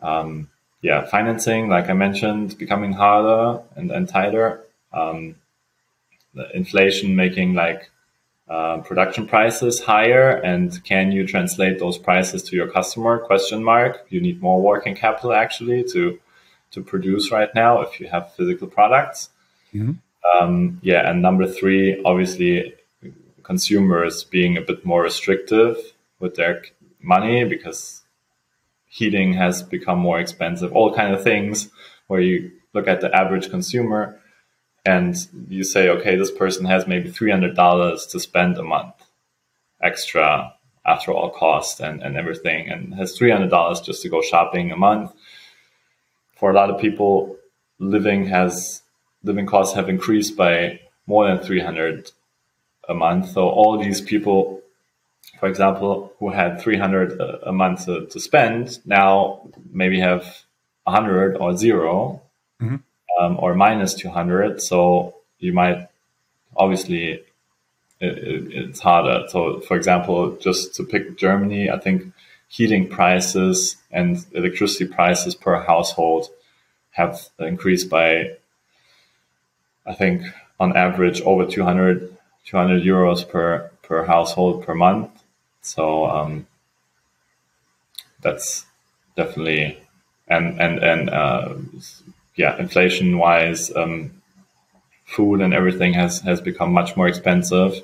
um, 0.00 0.48
yeah, 0.80 1.04
financing, 1.04 1.68
like 1.68 1.90
I 1.90 1.92
mentioned, 1.92 2.56
becoming 2.58 2.92
harder 2.92 3.62
and, 3.76 3.90
and 3.90 4.08
tighter. 4.08 4.64
Um, 4.92 5.36
the 6.34 6.50
inflation 6.56 7.14
making 7.14 7.54
like 7.54 7.90
uh, 8.48 8.78
production 8.78 9.26
prices 9.26 9.80
higher, 9.80 10.30
and 10.30 10.82
can 10.84 11.12
you 11.12 11.26
translate 11.26 11.78
those 11.78 11.98
prices 11.98 12.42
to 12.44 12.56
your 12.56 12.68
customer? 12.68 13.18
Question 13.18 13.62
mark. 13.62 14.06
You 14.08 14.20
need 14.20 14.40
more 14.40 14.60
working 14.60 14.94
capital 14.94 15.32
actually 15.32 15.84
to 15.92 16.18
to 16.72 16.82
produce 16.82 17.30
right 17.30 17.54
now 17.54 17.82
if 17.82 18.00
you 18.00 18.08
have 18.08 18.32
physical 18.34 18.66
products. 18.66 19.28
Mm-hmm. 19.74 19.92
Um, 20.32 20.80
yeah, 20.82 21.08
and 21.08 21.20
number 21.20 21.46
three, 21.46 22.02
obviously, 22.04 22.74
consumers 23.42 24.24
being 24.24 24.56
a 24.56 24.60
bit 24.60 24.84
more 24.84 25.02
restrictive 25.02 25.76
with 26.18 26.36
their 26.36 26.62
money 27.00 27.44
because 27.44 28.02
heating 28.88 29.32
has 29.34 29.62
become 29.62 29.98
more 29.98 30.20
expensive, 30.20 30.72
all 30.72 30.94
kind 30.94 31.14
of 31.14 31.22
things 31.22 31.70
where 32.06 32.20
you 32.20 32.50
look 32.74 32.86
at 32.86 33.00
the 33.00 33.14
average 33.14 33.50
consumer 33.50 34.20
and 34.84 35.28
you 35.48 35.64
say, 35.64 35.88
okay, 35.88 36.16
this 36.16 36.30
person 36.30 36.64
has 36.66 36.86
maybe 36.86 37.10
$300 37.10 38.10
to 38.10 38.20
spend 38.20 38.58
a 38.58 38.62
month 38.62 38.94
extra 39.80 40.52
after 40.84 41.12
all 41.12 41.30
costs 41.30 41.80
and, 41.80 42.02
and 42.02 42.16
everything 42.16 42.68
and 42.68 42.94
has 42.94 43.18
$300 43.18 43.84
just 43.84 44.02
to 44.02 44.08
go 44.08 44.20
shopping 44.20 44.72
a 44.72 44.76
month. 44.76 45.12
For 46.36 46.50
a 46.50 46.54
lot 46.54 46.70
of 46.70 46.80
people, 46.80 47.36
living 47.78 48.26
has 48.26 48.82
living 49.24 49.46
costs 49.46 49.74
have 49.74 49.88
increased 49.88 50.36
by 50.36 50.80
more 51.06 51.26
than 51.26 51.38
300 51.38 52.10
a 52.88 52.94
month. 52.94 53.30
So 53.30 53.48
all 53.48 53.78
these 53.78 54.00
people, 54.00 54.60
for 55.38 55.48
example, 55.48 56.12
who 56.18 56.30
had 56.30 56.60
300 56.60 57.20
a, 57.44 57.52
month 57.52 57.86
to, 57.86 58.06
to, 58.06 58.20
spend 58.20 58.78
now 58.86 59.48
maybe 59.70 60.00
have 60.00 60.44
100 60.84 61.36
or 61.36 61.56
0 61.56 62.20
mm-hmm. 62.60 62.76
um, 63.20 63.36
or 63.38 63.54
minus 63.54 63.94
200. 63.94 64.60
So 64.60 65.14
you 65.38 65.52
might 65.52 65.88
obviously 66.56 67.12
it, 67.12 67.26
it, 68.00 68.52
it's 68.52 68.80
harder. 68.80 69.28
So 69.28 69.60
for 69.60 69.76
example, 69.76 70.36
just 70.36 70.74
to 70.76 70.84
pick 70.84 71.16
Germany, 71.16 71.70
I 71.70 71.78
think 71.78 72.12
heating 72.48 72.88
prices 72.88 73.76
and 73.90 74.24
electricity 74.32 74.86
prices 74.86 75.34
per 75.34 75.62
household 75.62 76.28
have 76.90 77.28
increased 77.38 77.88
by, 77.88 78.36
I 79.86 79.94
think, 79.94 80.22
on 80.60 80.76
average 80.76 81.22
over 81.22 81.46
200 81.46 82.14
200 82.46 82.82
euros 82.82 83.28
per 83.28 83.70
per 83.82 84.04
household 84.04 84.64
per 84.64 84.74
month. 84.74 85.10
So 85.60 86.06
um, 86.06 86.46
that's 88.20 88.66
definitely 89.16 89.78
and 90.28 90.60
and 90.60 90.78
and 90.78 91.10
uh, 91.10 91.54
yeah, 92.36 92.58
inflation 92.58 93.18
wise, 93.18 93.74
um, 93.76 94.22
food 95.04 95.40
and 95.40 95.52
everything 95.52 95.92
has 95.94 96.20
has 96.20 96.40
become 96.40 96.72
much 96.72 96.96
more 96.96 97.08
expensive. 97.08 97.82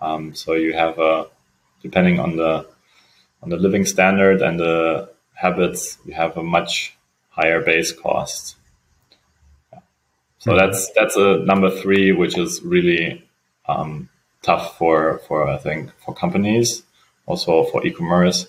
Um, 0.00 0.34
so 0.34 0.52
you 0.54 0.72
have 0.74 0.98
a 0.98 1.26
depending 1.82 2.20
on 2.20 2.36
the 2.36 2.66
on 3.42 3.50
the 3.50 3.56
living 3.56 3.84
standard 3.84 4.40
and 4.40 4.58
the 4.58 5.10
habits, 5.34 5.98
you 6.06 6.14
have 6.14 6.36
a 6.36 6.42
much 6.42 6.96
higher 7.30 7.60
base 7.60 7.92
cost. 7.92 8.56
So 10.38 10.50
mm-hmm. 10.50 10.58
that's 10.58 10.90
that's 10.92 11.16
a 11.16 11.38
number 11.38 11.70
three, 11.70 12.12
which 12.12 12.38
is 12.38 12.62
really 12.62 13.24
um, 13.66 14.08
tough 14.42 14.76
for 14.78 15.18
for 15.26 15.48
I 15.48 15.58
think 15.58 15.90
for 16.04 16.14
companies, 16.14 16.82
also 17.26 17.64
for 17.64 17.86
e-commerce. 17.86 18.46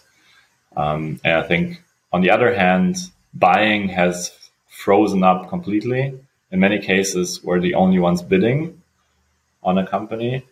Um, 0.75 1.19
and 1.23 1.37
I 1.37 1.43
think 1.47 1.81
on 2.11 2.21
the 2.21 2.31
other 2.31 2.53
hand, 2.53 2.97
buying 3.33 3.89
has 3.89 4.31
frozen 4.67 5.23
up 5.23 5.49
completely. 5.49 6.19
In 6.51 6.59
many 6.59 6.79
cases, 6.79 7.43
we're 7.43 7.59
the 7.59 7.75
only 7.75 7.99
ones 7.99 8.21
bidding 8.21 8.81
on 9.63 9.77
a 9.77 9.87
company. 9.87 10.45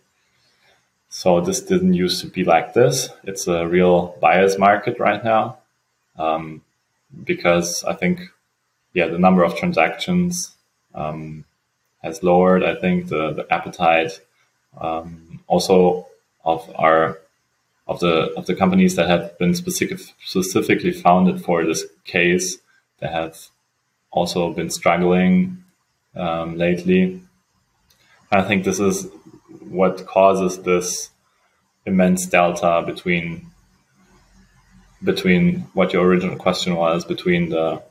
So 1.08 1.40
this 1.40 1.60
didn't 1.60 1.94
used 1.94 2.20
to 2.22 2.26
be 2.26 2.42
like 2.42 2.74
this. 2.74 3.08
It's 3.22 3.46
a 3.46 3.68
real 3.68 4.16
buyer's 4.20 4.58
market 4.58 4.98
right 4.98 5.22
now. 5.22 5.58
Um, 6.18 6.62
because 7.24 7.84
I 7.84 7.94
think, 7.94 8.20
yeah, 8.92 9.06
the 9.06 9.18
number 9.18 9.44
of 9.44 9.56
transactions 9.56 10.54
um, 10.94 11.44
has 12.02 12.22
lowered. 12.22 12.64
I 12.64 12.74
think 12.74 13.08
the, 13.08 13.32
the 13.32 13.46
appetite 13.52 14.20
um, 14.80 15.40
also 15.46 16.06
of 16.44 16.70
our 16.76 17.18
of 17.86 18.00
the 18.00 18.32
of 18.36 18.46
the 18.46 18.54
companies 18.54 18.96
that 18.96 19.08
have 19.08 19.38
been 19.38 19.54
specific, 19.54 19.98
specifically 20.24 20.92
founded 20.92 21.44
for 21.44 21.64
this 21.64 21.84
case 22.04 22.58
that 23.00 23.12
have 23.12 23.36
also 24.10 24.52
been 24.52 24.70
struggling 24.70 25.64
um, 26.16 26.56
lately. 26.56 27.20
I 28.30 28.42
think 28.42 28.64
this 28.64 28.80
is 28.80 29.08
what 29.60 30.06
causes 30.06 30.62
this 30.62 31.10
immense 31.86 32.26
delta 32.26 32.82
between 32.86 33.50
between 35.02 35.60
what 35.74 35.92
your 35.92 36.06
original 36.06 36.36
question 36.36 36.76
was 36.76 37.04
between 37.04 37.50
the 37.50 37.82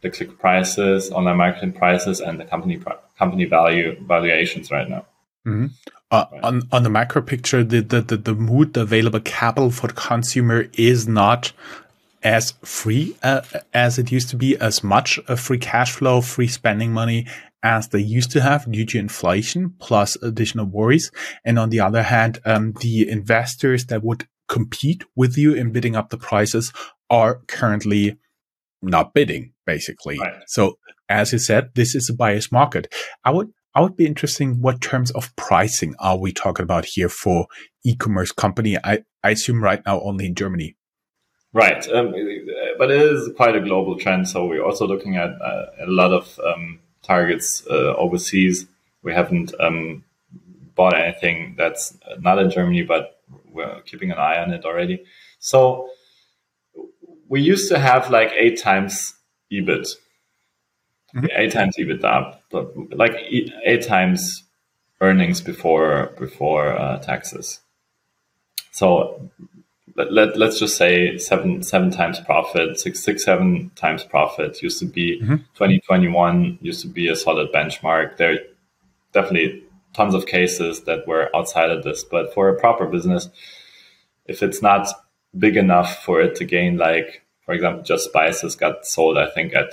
the 0.00 0.10
click 0.10 0.38
prices, 0.38 1.10
online 1.10 1.36
marketing 1.36 1.72
prices, 1.72 2.20
and 2.20 2.40
the 2.40 2.44
company 2.44 2.80
company 3.18 3.44
value 3.44 3.96
valuations 4.00 4.70
right 4.70 4.88
now. 4.88 5.04
Mm-hmm. 5.46 5.66
Uh, 6.10 6.24
right. 6.32 6.44
On 6.44 6.62
on 6.72 6.82
the 6.82 6.90
macro 6.90 7.22
picture, 7.22 7.62
the, 7.64 7.80
the 7.80 8.00
the 8.00 8.16
the 8.16 8.34
mood, 8.34 8.74
the 8.74 8.82
available 8.82 9.20
capital 9.20 9.70
for 9.70 9.86
the 9.86 9.94
consumer 9.94 10.66
is 10.74 11.06
not 11.06 11.52
as 12.22 12.52
free 12.62 13.16
uh, 13.22 13.40
as 13.72 13.98
it 13.98 14.12
used 14.12 14.28
to 14.30 14.36
be, 14.36 14.56
as 14.58 14.84
much 14.84 15.18
a 15.28 15.36
free 15.36 15.58
cash 15.58 15.92
flow, 15.92 16.20
free 16.20 16.48
spending 16.48 16.92
money 16.92 17.26
as 17.62 17.88
they 17.88 18.00
used 18.00 18.30
to 18.30 18.40
have 18.40 18.70
due 18.70 18.86
to 18.86 18.98
inflation 18.98 19.74
plus 19.78 20.16
additional 20.22 20.66
worries. 20.66 21.10
And 21.44 21.58
on 21.58 21.70
the 21.70 21.80
other 21.80 22.02
hand, 22.02 22.40
um, 22.44 22.72
the 22.80 23.08
investors 23.08 23.86
that 23.86 24.02
would 24.02 24.26
compete 24.48 25.04
with 25.14 25.36
you 25.36 25.54
in 25.54 25.72
bidding 25.72 25.94
up 25.96 26.10
the 26.10 26.16
prices 26.18 26.72
are 27.08 27.40
currently 27.46 28.18
not 28.82 29.12
bidding, 29.14 29.52
basically. 29.66 30.18
Right. 30.18 30.42
So 30.46 30.78
as 31.08 31.32
you 31.32 31.38
said, 31.38 31.70
this 31.74 31.94
is 31.94 32.08
a 32.08 32.14
buyer's 32.14 32.50
market. 32.50 32.92
I 33.24 33.30
would 33.30 33.52
I 33.74 33.80
would 33.80 33.96
be 33.96 34.06
interesting 34.06 34.60
what 34.60 34.80
terms 34.80 35.10
of 35.12 35.34
pricing 35.36 35.94
are 36.00 36.18
we 36.18 36.32
talking 36.32 36.64
about 36.64 36.84
here 36.84 37.08
for 37.08 37.46
e-commerce 37.84 38.32
company? 38.32 38.76
I, 38.82 39.04
I 39.22 39.30
assume 39.30 39.62
right 39.62 39.80
now 39.86 40.00
only 40.00 40.26
in 40.26 40.34
Germany. 40.34 40.76
Right, 41.52 41.88
um, 41.88 42.14
but 42.78 42.90
it 42.90 43.02
is 43.02 43.30
quite 43.36 43.56
a 43.56 43.60
global 43.60 43.98
trend. 43.98 44.28
So 44.28 44.46
we're 44.46 44.64
also 44.64 44.86
looking 44.86 45.16
at 45.16 45.30
uh, 45.30 45.66
a 45.80 45.86
lot 45.86 46.12
of 46.12 46.38
um, 46.44 46.78
targets 47.02 47.64
uh, 47.68 47.94
overseas. 47.96 48.66
We 49.02 49.12
haven't 49.12 49.52
um, 49.60 50.04
bought 50.74 50.94
anything 50.94 51.54
that's 51.56 51.96
not 52.20 52.38
in 52.38 52.50
Germany, 52.50 52.82
but 52.82 53.20
we're 53.52 53.80
keeping 53.82 54.10
an 54.10 54.18
eye 54.18 54.40
on 54.40 54.52
it 54.52 54.64
already. 54.64 55.04
So 55.38 55.88
we 57.28 57.40
used 57.40 57.68
to 57.70 57.78
have 57.78 58.10
like 58.10 58.32
eight 58.32 58.60
times 58.60 59.14
EBIT, 59.52 59.88
mm-hmm. 61.14 61.26
eight 61.34 61.52
times 61.52 61.76
EBITDA, 61.76 62.36
but 62.50 62.96
like 62.96 63.14
eight 63.64 63.82
times 63.82 64.44
earnings 65.00 65.40
before 65.40 66.12
before 66.18 66.72
uh, 66.76 66.98
taxes. 66.98 67.60
So 68.72 69.30
let, 69.96 70.12
let, 70.12 70.36
let's 70.36 70.58
just 70.58 70.76
say 70.76 71.18
seven 71.18 71.62
seven 71.62 71.90
times 71.90 72.20
profit, 72.20 72.78
six 72.78 73.02
six 73.02 73.24
seven 73.24 73.70
times 73.74 74.04
profit 74.04 74.62
used 74.62 74.78
to 74.80 74.86
be 74.86 75.20
mm-hmm. 75.20 75.36
2021 75.54 76.58
used 76.60 76.82
to 76.82 76.88
be 76.88 77.08
a 77.08 77.16
solid 77.16 77.52
benchmark. 77.52 78.16
There 78.16 78.32
are 78.32 78.38
definitely 79.12 79.64
tons 79.92 80.14
of 80.14 80.26
cases 80.26 80.82
that 80.82 81.06
were 81.06 81.34
outside 81.34 81.70
of 81.70 81.82
this, 81.82 82.04
but 82.04 82.32
for 82.32 82.48
a 82.48 82.58
proper 82.58 82.86
business, 82.86 83.28
if 84.26 84.42
it's 84.42 84.62
not 84.62 84.88
big 85.36 85.56
enough 85.56 86.04
for 86.04 86.20
it 86.20 86.36
to 86.36 86.44
gain 86.44 86.76
like 86.76 87.24
for 87.50 87.54
example, 87.54 87.82
just 87.82 88.04
spices 88.04 88.54
got 88.54 88.86
sold, 88.86 89.18
I 89.18 89.28
think, 89.28 89.56
at 89.56 89.72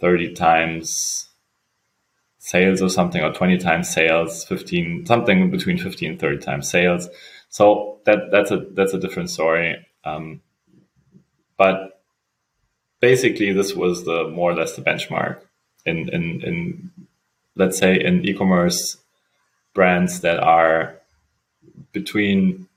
30 0.00 0.34
times 0.34 1.28
sales 2.38 2.80
or 2.80 2.88
something, 2.88 3.22
or 3.22 3.32
20 3.32 3.58
times 3.58 3.88
sales, 3.88 4.44
15, 4.44 5.06
something 5.06 5.50
between 5.50 5.78
15 5.78 6.10
and 6.10 6.20
30 6.20 6.38
times 6.38 6.70
sales. 6.70 7.08
So 7.48 8.00
that 8.04 8.30
that's 8.30 8.50
a 8.50 8.58
that's 8.72 8.94
a 8.94 9.00
different 9.00 9.30
story. 9.30 9.84
Um, 10.04 10.42
but 11.56 12.02
basically, 13.00 13.52
this 13.52 13.74
was 13.74 14.04
the 14.04 14.28
more 14.28 14.52
or 14.52 14.54
less 14.54 14.76
the 14.76 14.82
benchmark 14.82 15.40
in 15.84 16.08
in 16.10 16.42
in 16.42 16.90
let's 17.56 17.78
say 17.78 17.98
in 17.98 18.24
e-commerce 18.24 18.98
brands 19.74 20.20
that 20.20 20.38
are 20.38 20.96
between 21.92 22.68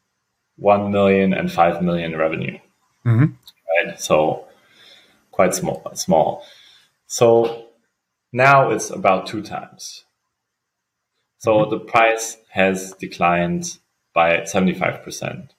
1 0.57 0.91
million 0.91 1.33
and 1.33 1.51
5 1.51 1.81
million 1.81 2.17
revenue. 2.17 2.57
Mm-hmm. 3.05 3.33
Right. 3.85 3.99
So 3.99 4.45
quite 5.31 5.55
small, 5.55 5.89
small. 5.93 6.43
So 7.11 7.65
now 8.31 8.69
it's 8.69 8.91
about 8.91 9.25
two 9.25 9.41
times. 9.41 10.05
So 11.39 11.55
mm-hmm. 11.55 11.71
the 11.71 11.79
price 11.79 12.37
has 12.51 12.93
declined 12.93 13.79
by 14.13 14.41
75%. 14.41 15.49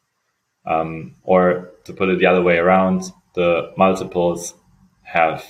Um, 0.64 1.16
or 1.24 1.72
to 1.84 1.92
put 1.92 2.08
it 2.08 2.20
the 2.20 2.26
other 2.26 2.42
way 2.42 2.58
around, 2.58 3.02
the 3.34 3.72
multiples 3.76 4.54
have, 5.02 5.44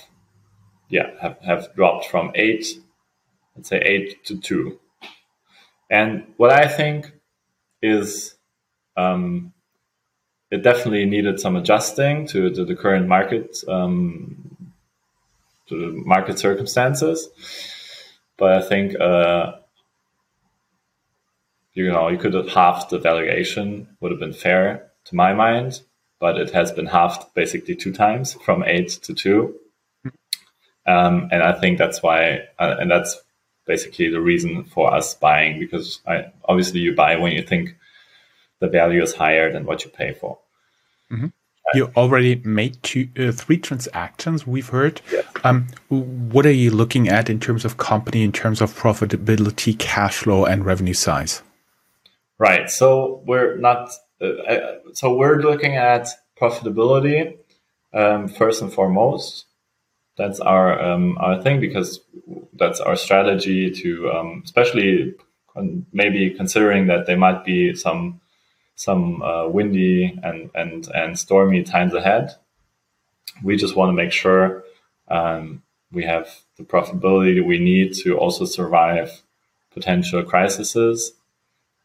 yeah, 0.89 1.11
have, 1.21 1.37
have 1.45 1.75
dropped 1.75 2.05
from 2.05 2.31
eight, 2.33 2.65
let's 3.55 3.69
say 3.69 3.77
eight 3.77 4.25
to 4.25 4.39
two. 4.39 4.79
And 5.91 6.25
what 6.37 6.51
I 6.51 6.67
think 6.67 7.11
is, 7.83 8.33
um, 8.97 9.53
it 10.49 10.63
definitely 10.63 11.05
needed 11.05 11.39
some 11.39 11.55
adjusting 11.55 12.25
to, 12.27 12.49
to 12.49 12.65
the 12.65 12.75
current 12.75 13.07
market, 13.07 13.63
um, 13.67 14.40
the 15.75 15.91
market 16.05 16.39
circumstances. 16.39 17.29
But 18.37 18.53
I 18.53 18.61
think, 18.61 18.99
uh, 18.99 19.53
you 21.73 21.91
know, 21.91 22.09
you 22.09 22.17
could 22.17 22.33
have 22.33 22.49
halved 22.49 22.89
the 22.89 22.99
valuation 22.99 23.87
would 23.99 24.11
have 24.11 24.19
been 24.19 24.33
fair 24.33 24.91
to 25.05 25.15
my 25.15 25.33
mind, 25.33 25.81
but 26.19 26.37
it 26.37 26.51
has 26.51 26.71
been 26.71 26.87
halved 26.87 27.33
basically 27.33 27.75
two 27.75 27.93
times 27.93 28.33
from 28.33 28.63
eight 28.63 28.89
to 29.03 29.13
two. 29.13 29.55
Um, 30.85 31.29
and 31.31 31.43
I 31.43 31.53
think 31.53 31.77
that's 31.77 32.01
why, 32.01 32.47
uh, 32.57 32.75
and 32.79 32.89
that's 32.89 33.21
basically 33.65 34.09
the 34.09 34.21
reason 34.21 34.63
for 34.63 34.93
us 34.93 35.13
buying 35.13 35.59
because 35.59 36.01
I, 36.07 36.25
obviously 36.45 36.79
you 36.79 36.95
buy 36.95 37.15
when 37.17 37.33
you 37.33 37.43
think 37.43 37.75
the 38.59 38.67
value 38.67 39.01
is 39.01 39.13
higher 39.13 39.51
than 39.51 39.65
what 39.65 39.85
you 39.85 39.91
pay 39.91 40.13
for. 40.13 40.39
Mm-hmm. 41.11 41.27
You 41.73 41.91
already 41.95 42.35
made 42.43 42.81
two, 42.83 43.07
uh, 43.17 43.31
three 43.31 43.57
transactions. 43.57 44.45
We've 44.45 44.69
heard. 44.69 45.01
Um, 45.43 45.67
what 45.89 46.45
are 46.45 46.51
you 46.51 46.71
looking 46.71 47.07
at 47.09 47.29
in 47.29 47.39
terms 47.39 47.65
of 47.65 47.77
company, 47.77 48.23
in 48.23 48.31
terms 48.31 48.61
of 48.61 48.73
profitability, 48.73 49.77
cash 49.77 50.17
flow, 50.17 50.45
and 50.45 50.65
revenue 50.65 50.93
size? 50.93 51.41
Right. 52.37 52.69
So 52.69 53.21
we're 53.25 53.57
not. 53.57 53.91
Uh, 54.19 54.77
so 54.93 55.15
we're 55.15 55.41
looking 55.41 55.75
at 55.75 56.07
profitability 56.39 57.37
um, 57.93 58.27
first 58.27 58.61
and 58.61 58.71
foremost. 58.71 59.45
That's 60.17 60.39
our 60.39 60.81
um, 60.81 61.17
our 61.19 61.41
thing 61.41 61.59
because 61.59 62.01
that's 62.53 62.79
our 62.79 62.95
strategy 62.95 63.71
to, 63.71 64.11
um, 64.11 64.41
especially 64.43 65.15
con- 65.53 65.85
maybe 65.91 66.29
considering 66.31 66.87
that 66.87 67.07
there 67.07 67.17
might 67.17 67.43
be 67.43 67.75
some 67.75 68.20
some 68.81 69.21
uh, 69.21 69.47
windy 69.47 70.19
and 70.23 70.49
and 70.55 70.87
and 70.87 71.19
stormy 71.19 71.63
times 71.63 71.93
ahead. 71.93 72.35
We 73.43 73.55
just 73.55 73.75
want 73.75 73.89
to 73.89 73.93
make 73.93 74.11
sure 74.11 74.63
um, 75.07 75.63
we 75.91 76.03
have 76.05 76.27
the 76.57 76.63
profitability 76.63 77.45
we 77.45 77.59
need 77.59 77.93
to 78.03 78.17
also 78.17 78.45
survive 78.45 79.21
potential 79.71 80.23
crises 80.23 81.13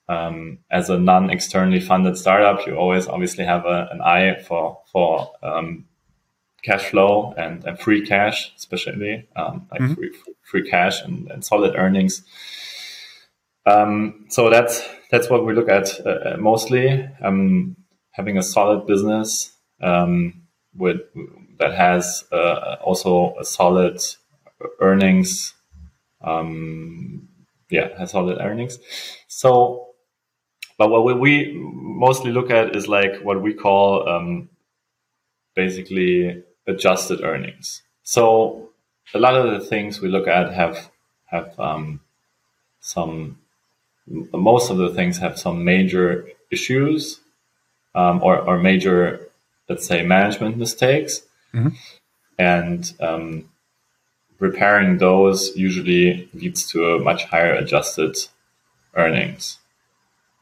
um, 0.08 0.58
as 0.70 0.88
a 0.88 0.98
non-externally 0.98 1.80
funded 1.80 2.16
startup, 2.16 2.66
you 2.66 2.76
always 2.76 3.08
obviously 3.08 3.44
have 3.44 3.64
a, 3.66 3.88
an 3.90 4.00
eye 4.00 4.40
for 4.46 4.80
for 4.92 5.32
um, 5.42 5.84
cash 6.62 6.84
flow 6.90 7.34
and, 7.36 7.64
and, 7.64 7.78
free 7.78 8.04
cash, 8.04 8.52
especially 8.56 9.26
um, 9.36 9.66
like 9.70 9.80
mm-hmm. 9.80 9.94
free, 9.94 10.12
free 10.42 10.68
cash 10.68 11.02
and, 11.02 11.30
and 11.30 11.44
solid 11.44 11.74
earnings. 11.76 12.22
Um, 13.66 14.26
so 14.30 14.50
that's 14.50 14.82
that's 15.10 15.30
what 15.30 15.46
we 15.46 15.54
look 15.54 15.68
at 15.68 16.00
uh, 16.06 16.34
uh, 16.34 16.36
mostly. 16.38 17.08
Um, 17.22 17.76
having 18.12 18.38
a 18.38 18.42
solid 18.42 18.86
business 18.86 19.52
um, 19.82 20.42
with 20.76 20.98
that 21.58 21.74
has 21.74 22.24
uh, 22.32 22.76
also 22.84 23.34
a 23.40 23.44
solid 23.44 24.00
earnings. 24.80 25.54
yeah, 27.70 27.98
has 27.98 28.12
solid 28.12 28.38
earnings. 28.40 28.78
So 29.28 29.86
but 30.78 30.90
what 30.90 31.04
we 31.20 31.52
mostly 31.54 32.32
look 32.32 32.50
at 32.50 32.76
is 32.76 32.88
like 32.88 33.20
what 33.22 33.42
we 33.42 33.54
call 33.54 34.08
um, 34.08 34.50
basically 35.54 36.44
adjusted 36.66 37.22
earnings. 37.22 37.82
So 38.02 38.70
a 39.14 39.18
lot 39.18 39.34
of 39.36 39.50
the 39.52 39.60
things 39.66 40.00
we 40.00 40.08
look 40.08 40.28
at 40.28 40.52
have 40.54 40.90
have 41.26 41.58
um, 41.60 42.00
some. 42.80 43.38
Most 44.08 44.70
of 44.70 44.76
the 44.78 44.90
things 44.94 45.18
have 45.18 45.38
some 45.38 45.64
major 45.64 46.28
issues 46.50 47.20
um, 47.94 48.22
or, 48.22 48.38
or 48.38 48.58
major, 48.58 49.28
let's 49.68 49.86
say, 49.86 50.02
management 50.02 50.56
mistakes, 50.56 51.22
mm-hmm. 51.52 51.70
and 52.38 52.92
um, 53.00 53.48
repairing 54.38 54.98
those 54.98 55.56
usually 55.56 56.28
leads 56.34 56.70
to 56.70 56.84
a 56.92 56.98
much 57.00 57.24
higher 57.24 57.54
adjusted 57.54 58.16
earnings. 58.94 59.58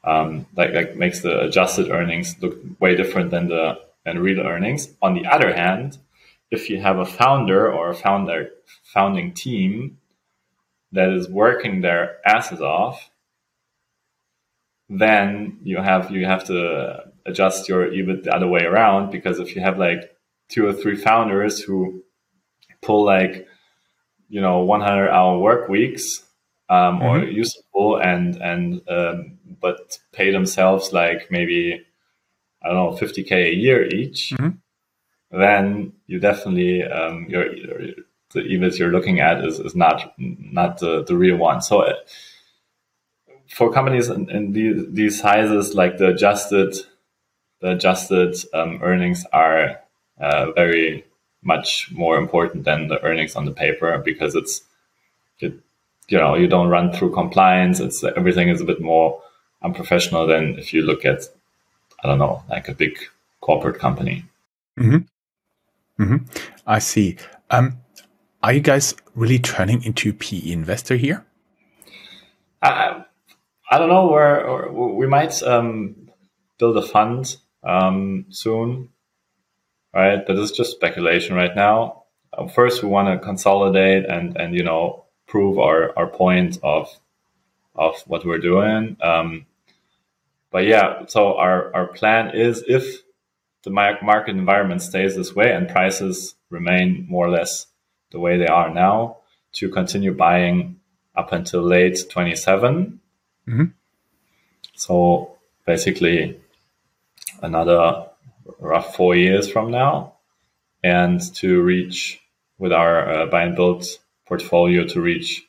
um, 0.04 0.46
like 0.56 0.72
like 0.72 0.96
makes 0.96 1.20
the 1.20 1.40
adjusted 1.40 1.90
earnings 1.90 2.36
look 2.40 2.56
way 2.80 2.94
different 2.94 3.30
than 3.30 3.48
the 3.48 3.78
than 4.04 4.18
real 4.18 4.40
earnings. 4.40 4.90
On 5.00 5.14
the 5.14 5.26
other 5.26 5.54
hand, 5.54 5.98
if 6.50 6.68
you 6.68 6.80
have 6.80 6.98
a 6.98 7.06
founder 7.06 7.72
or 7.72 7.90
a 7.90 7.94
founder 7.94 8.50
founding 8.82 9.32
team 9.32 9.98
that 10.92 11.08
is 11.08 11.28
working 11.28 11.80
their 11.80 12.18
asses 12.26 12.60
off, 12.60 13.10
then 14.88 15.58
you 15.62 15.78
have 15.78 16.10
you 16.10 16.26
have 16.26 16.44
to 16.44 17.04
adjust 17.26 17.68
your 17.68 17.86
EBIT 17.86 18.24
the 18.24 18.34
other 18.34 18.48
way 18.48 18.62
around 18.64 19.10
because 19.10 19.38
if 19.38 19.54
you 19.54 19.62
have 19.62 19.78
like 19.78 20.14
two 20.48 20.66
or 20.66 20.72
three 20.72 20.96
founders 20.96 21.60
who 21.60 22.02
pull 22.82 23.04
like 23.04 23.46
you 24.28 24.40
know 24.40 24.60
100 24.60 25.08
hour 25.08 25.38
work 25.38 25.68
weeks 25.68 26.22
um, 26.68 26.98
mm-hmm. 26.98 27.04
or 27.04 27.24
useful 27.24 27.96
and 27.96 28.36
and 28.36 28.82
um, 28.88 29.38
but 29.60 29.98
pay 30.12 30.30
themselves 30.30 30.92
like 30.92 31.30
maybe 31.30 31.84
I 32.62 32.68
don't 32.68 32.76
know 32.76 33.06
50k 33.06 33.32
a 33.32 33.54
year 33.54 33.86
each, 33.86 34.32
mm-hmm. 34.34 35.38
then 35.38 35.92
you 36.06 36.18
definitely 36.18 36.82
um, 36.82 37.26
your 37.28 37.44
the 38.32 38.40
EBIT 38.40 38.78
you're 38.78 38.90
looking 38.90 39.20
at 39.20 39.44
is, 39.44 39.60
is 39.60 39.74
not 39.76 40.14
not 40.18 40.78
the, 40.78 41.04
the 41.04 41.16
real 41.16 41.36
one. 41.36 41.60
So 41.60 41.82
for 43.48 43.72
companies 43.72 44.08
in, 44.08 44.30
in 44.30 44.52
these, 44.52 44.84
these 44.90 45.20
sizes, 45.20 45.74
like 45.74 45.98
the 45.98 46.08
adjusted 46.08 46.76
the 47.60 47.70
adjusted 47.70 48.36
um, 48.52 48.78
earnings 48.82 49.24
are 49.32 49.80
uh, 50.20 50.52
very 50.52 51.02
much 51.42 51.90
more 51.92 52.18
important 52.18 52.64
than 52.64 52.88
the 52.88 53.02
earnings 53.02 53.36
on 53.36 53.46
the 53.46 53.52
paper 53.52 53.96
because 54.04 54.34
it's 54.34 54.62
it, 55.40 55.54
you 56.08 56.18
know 56.18 56.34
you 56.34 56.46
don't 56.46 56.68
run 56.68 56.92
through 56.92 57.12
compliance. 57.12 57.80
It's 57.80 58.04
everything 58.04 58.48
is 58.48 58.60
a 58.60 58.64
bit 58.64 58.82
more 58.82 59.22
unprofessional 59.62 60.26
than 60.26 60.58
if 60.58 60.74
you 60.74 60.82
look 60.82 61.04
at 61.06 61.22
I 62.02 62.08
don't 62.08 62.18
know 62.18 62.42
like 62.50 62.68
a 62.68 62.74
big 62.74 62.98
corporate 63.40 63.78
company. 63.78 64.24
Mm-hmm. 64.78 66.02
Mm-hmm. 66.02 66.16
I 66.66 66.78
see. 66.78 67.16
Um, 67.50 67.78
are 68.42 68.52
you 68.52 68.60
guys 68.60 68.94
really 69.14 69.38
turning 69.38 69.82
into 69.84 70.12
PE 70.12 70.50
investor 70.50 70.96
here? 70.96 71.24
I, 72.62 73.03
I 73.74 73.78
don't 73.78 73.88
know 73.88 74.06
where 74.06 74.70
we 74.70 75.08
might 75.08 75.42
um, 75.42 76.08
build 76.60 76.76
a 76.76 76.82
fund 76.82 77.36
um, 77.64 78.26
soon, 78.28 78.90
right? 79.92 80.24
But 80.24 80.38
it's 80.38 80.52
just 80.52 80.70
speculation 80.70 81.34
right 81.34 81.56
now. 81.56 82.04
Uh, 82.32 82.46
first, 82.46 82.84
we 82.84 82.88
want 82.88 83.08
to 83.08 83.26
consolidate 83.26 84.04
and 84.06 84.36
and 84.36 84.54
you 84.54 84.62
know 84.62 85.06
prove 85.26 85.58
our 85.58 85.92
our 85.98 86.06
point 86.06 86.56
of 86.62 86.88
of 87.74 87.96
what 88.06 88.24
we're 88.24 88.38
doing. 88.38 88.96
Um, 89.02 89.46
but 90.52 90.66
yeah, 90.66 91.06
so 91.08 91.36
our 91.36 91.74
our 91.74 91.88
plan 91.88 92.30
is 92.32 92.62
if 92.68 93.02
the 93.64 93.70
market 93.70 94.36
environment 94.36 94.82
stays 94.82 95.16
this 95.16 95.34
way 95.34 95.52
and 95.52 95.68
prices 95.68 96.36
remain 96.48 97.06
more 97.08 97.26
or 97.26 97.30
less 97.30 97.66
the 98.12 98.20
way 98.20 98.38
they 98.38 98.46
are 98.46 98.72
now, 98.72 99.16
to 99.54 99.68
continue 99.68 100.14
buying 100.14 100.78
up 101.16 101.32
until 101.32 101.62
late 101.62 101.98
27. 102.08 103.00
Mm-hmm. 103.48 103.64
So 104.74 105.36
basically, 105.66 106.40
another 107.42 108.06
rough 108.58 108.94
four 108.94 109.14
years 109.14 109.50
from 109.50 109.70
now, 109.70 110.14
and 110.82 111.20
to 111.36 111.62
reach 111.62 112.20
with 112.58 112.72
our 112.72 113.10
uh, 113.10 113.26
buy 113.26 113.42
and 113.42 113.56
build 113.56 113.84
portfolio 114.26 114.84
to 114.84 115.00
reach 115.00 115.46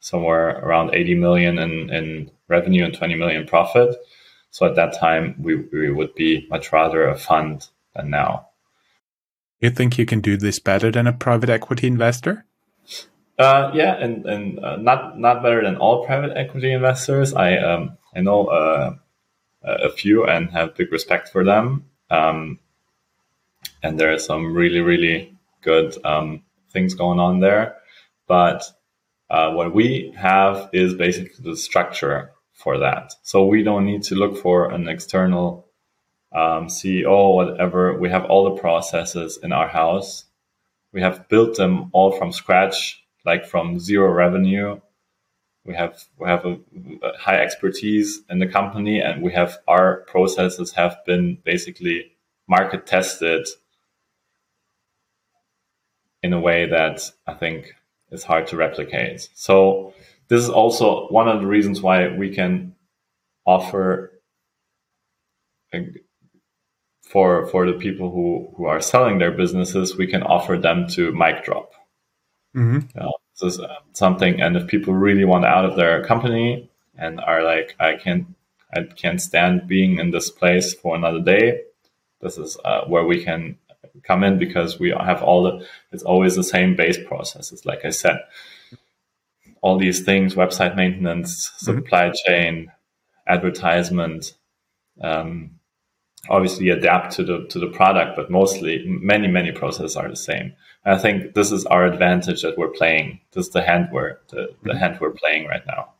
somewhere 0.00 0.58
around 0.58 0.94
80 0.94 1.14
million 1.14 1.58
in, 1.58 1.90
in 1.90 2.30
revenue 2.48 2.84
and 2.84 2.94
20 2.94 3.14
million 3.14 3.46
profit. 3.46 3.96
So 4.50 4.66
at 4.66 4.76
that 4.76 4.98
time, 4.98 5.34
we, 5.38 5.56
we 5.56 5.90
would 5.90 6.14
be 6.14 6.46
much 6.50 6.72
rather 6.72 7.08
a 7.08 7.16
fund 7.16 7.66
than 7.94 8.10
now. 8.10 8.48
You 9.60 9.70
think 9.70 9.98
you 9.98 10.04
can 10.04 10.20
do 10.20 10.36
this 10.36 10.58
better 10.58 10.90
than 10.90 11.06
a 11.06 11.12
private 11.12 11.48
equity 11.48 11.86
investor? 11.86 12.44
Uh, 13.38 13.70
yeah, 13.74 13.94
and 13.94 14.26
and 14.26 14.58
uh, 14.64 14.76
not 14.76 15.18
not 15.18 15.42
better 15.42 15.62
than 15.62 15.76
all 15.76 16.06
private 16.06 16.36
equity 16.36 16.72
investors. 16.72 17.34
I 17.34 17.56
um 17.56 17.98
I 18.14 18.20
know 18.20 18.46
uh, 18.46 18.96
a 19.64 19.90
few 19.90 20.24
and 20.26 20.50
have 20.50 20.76
big 20.76 20.92
respect 20.92 21.28
for 21.28 21.44
them. 21.44 21.86
Um, 22.10 22.60
and 23.82 23.98
there 23.98 24.12
are 24.12 24.18
some 24.18 24.54
really 24.54 24.80
really 24.80 25.36
good 25.62 25.96
um, 26.04 26.42
things 26.70 26.94
going 26.94 27.18
on 27.18 27.40
there. 27.40 27.76
But 28.26 28.64
uh, 29.30 29.52
what 29.52 29.74
we 29.74 30.14
have 30.16 30.70
is 30.72 30.94
basically 30.94 31.50
the 31.50 31.56
structure 31.56 32.32
for 32.52 32.78
that. 32.78 33.14
So 33.22 33.46
we 33.46 33.62
don't 33.62 33.84
need 33.86 34.02
to 34.04 34.14
look 34.14 34.36
for 34.36 34.70
an 34.70 34.88
external 34.88 35.66
um, 36.32 36.68
CEO, 36.68 37.34
whatever. 37.34 37.98
We 37.98 38.10
have 38.10 38.26
all 38.26 38.44
the 38.44 38.60
processes 38.60 39.38
in 39.42 39.52
our 39.52 39.68
house. 39.68 40.24
We 40.92 41.00
have 41.00 41.28
built 41.28 41.56
them 41.56 41.90
all 41.92 42.12
from 42.12 42.32
scratch, 42.32 43.03
like 43.24 43.46
from 43.46 43.78
zero 43.78 44.12
revenue. 44.12 44.80
We 45.64 45.74
have 45.74 46.04
we 46.18 46.28
have 46.28 46.44
a, 46.44 46.58
a 47.02 47.18
high 47.18 47.38
expertise 47.38 48.20
in 48.28 48.38
the 48.38 48.46
company, 48.46 49.00
and 49.00 49.22
we 49.22 49.32
have 49.32 49.58
our 49.66 50.04
processes 50.06 50.72
have 50.72 50.98
been 51.06 51.38
basically 51.44 52.12
market 52.46 52.86
tested 52.86 53.46
in 56.22 56.32
a 56.32 56.40
way 56.40 56.66
that 56.66 57.10
I 57.26 57.34
think 57.34 57.74
is 58.10 58.24
hard 58.24 58.46
to 58.48 58.56
replicate. 58.56 59.28
So 59.34 59.94
this 60.28 60.42
is 60.42 60.50
also 60.50 61.08
one 61.08 61.28
of 61.28 61.40
the 61.40 61.46
reasons 61.46 61.82
why 61.82 62.08
we 62.08 62.34
can 62.34 62.74
offer 63.46 64.12
for 67.02 67.46
for 67.46 67.66
the 67.66 67.78
people 67.78 68.10
who 68.10 68.52
who 68.56 68.66
are 68.66 68.80
selling 68.80 69.18
their 69.18 69.32
businesses, 69.32 69.96
we 69.96 70.06
can 70.06 70.22
offer 70.22 70.56
them 70.58 70.86
to 70.88 71.12
mic 71.12 71.44
drop. 71.44 71.72
Mm-hmm. 72.54 72.74
You 72.94 73.00
know, 73.00 73.12
this 73.40 73.54
is 73.54 73.60
something, 73.92 74.40
and 74.40 74.56
if 74.56 74.66
people 74.66 74.94
really 74.94 75.24
want 75.24 75.44
out 75.44 75.64
of 75.64 75.76
their 75.76 76.04
company 76.04 76.70
and 76.96 77.20
are 77.20 77.42
like, 77.42 77.74
I 77.80 77.96
can't, 77.96 78.26
I 78.72 78.82
can't 78.82 79.20
stand 79.20 79.66
being 79.66 79.98
in 79.98 80.10
this 80.10 80.30
place 80.30 80.74
for 80.74 80.94
another 80.94 81.20
day. 81.20 81.62
This 82.20 82.38
is 82.38 82.56
uh, 82.64 82.84
where 82.86 83.04
we 83.04 83.22
can 83.24 83.58
come 84.02 84.24
in 84.24 84.38
because 84.38 84.78
we 84.78 84.90
have 84.90 85.22
all 85.22 85.42
the. 85.44 85.66
It's 85.92 86.02
always 86.02 86.36
the 86.36 86.44
same 86.44 86.76
base 86.76 86.98
processes, 87.06 87.66
like 87.66 87.84
I 87.84 87.90
said. 87.90 88.18
All 89.60 89.78
these 89.78 90.04
things: 90.04 90.34
website 90.34 90.76
maintenance, 90.76 91.50
mm-hmm. 91.50 91.78
supply 91.78 92.12
chain, 92.26 92.70
advertisement, 93.26 94.34
um, 95.00 95.58
obviously 96.28 96.68
adapt 96.68 97.12
to 97.16 97.24
the 97.24 97.46
to 97.50 97.58
the 97.58 97.68
product, 97.68 98.16
but 98.16 98.30
mostly 98.30 98.84
many 98.86 99.28
many 99.28 99.52
processes 99.52 99.96
are 99.96 100.08
the 100.08 100.16
same. 100.16 100.52
And 100.84 100.94
I 100.94 100.98
think 100.98 101.34
this 101.34 101.50
is 101.50 101.64
our 101.66 101.86
advantage 101.86 102.42
that 102.42 102.58
we're 102.58 102.68
playing. 102.70 103.20
This 103.32 103.46
is 103.46 103.52
the 103.52 103.62
hand 103.62 103.88
we're 103.92 104.18
the, 104.28 104.48
the 104.62 104.70
mm-hmm. 104.70 104.78
hand 104.78 104.98
we're 105.00 105.12
playing 105.12 105.46
right 105.46 105.66
now. 105.66 105.90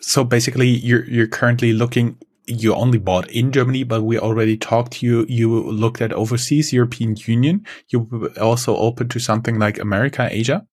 So 0.00 0.24
basically, 0.24 0.68
you're 0.68 1.04
you're 1.04 1.28
currently 1.28 1.72
looking. 1.72 2.18
You 2.46 2.74
only 2.74 2.98
bought 2.98 3.30
in 3.30 3.52
Germany, 3.52 3.84
but 3.84 4.02
we 4.02 4.18
already 4.18 4.56
talked 4.56 4.92
to 4.94 5.06
you. 5.06 5.26
You 5.28 5.70
looked 5.70 6.00
at 6.00 6.14
overseas, 6.14 6.72
European 6.72 7.14
Union. 7.26 7.66
You 7.90 8.32
also 8.40 8.74
open 8.74 9.08
to 9.10 9.18
something 9.18 9.58
like 9.58 9.78
America, 9.78 10.28
Asia. 10.30 10.66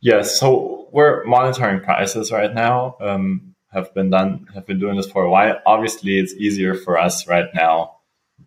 Yes. 0.00 0.40
So 0.40 0.88
we're 0.92 1.24
monitoring 1.24 1.80
prices 1.82 2.32
right 2.32 2.52
now. 2.52 2.96
Um, 3.00 3.54
have 3.72 3.94
been 3.94 4.10
done. 4.10 4.48
Have 4.54 4.66
been 4.66 4.80
doing 4.80 4.96
this 4.96 5.08
for 5.08 5.22
a 5.22 5.30
while. 5.30 5.60
Obviously, 5.66 6.18
it's 6.18 6.34
easier 6.34 6.74
for 6.74 6.98
us 6.98 7.28
right 7.28 7.48
now 7.54 7.99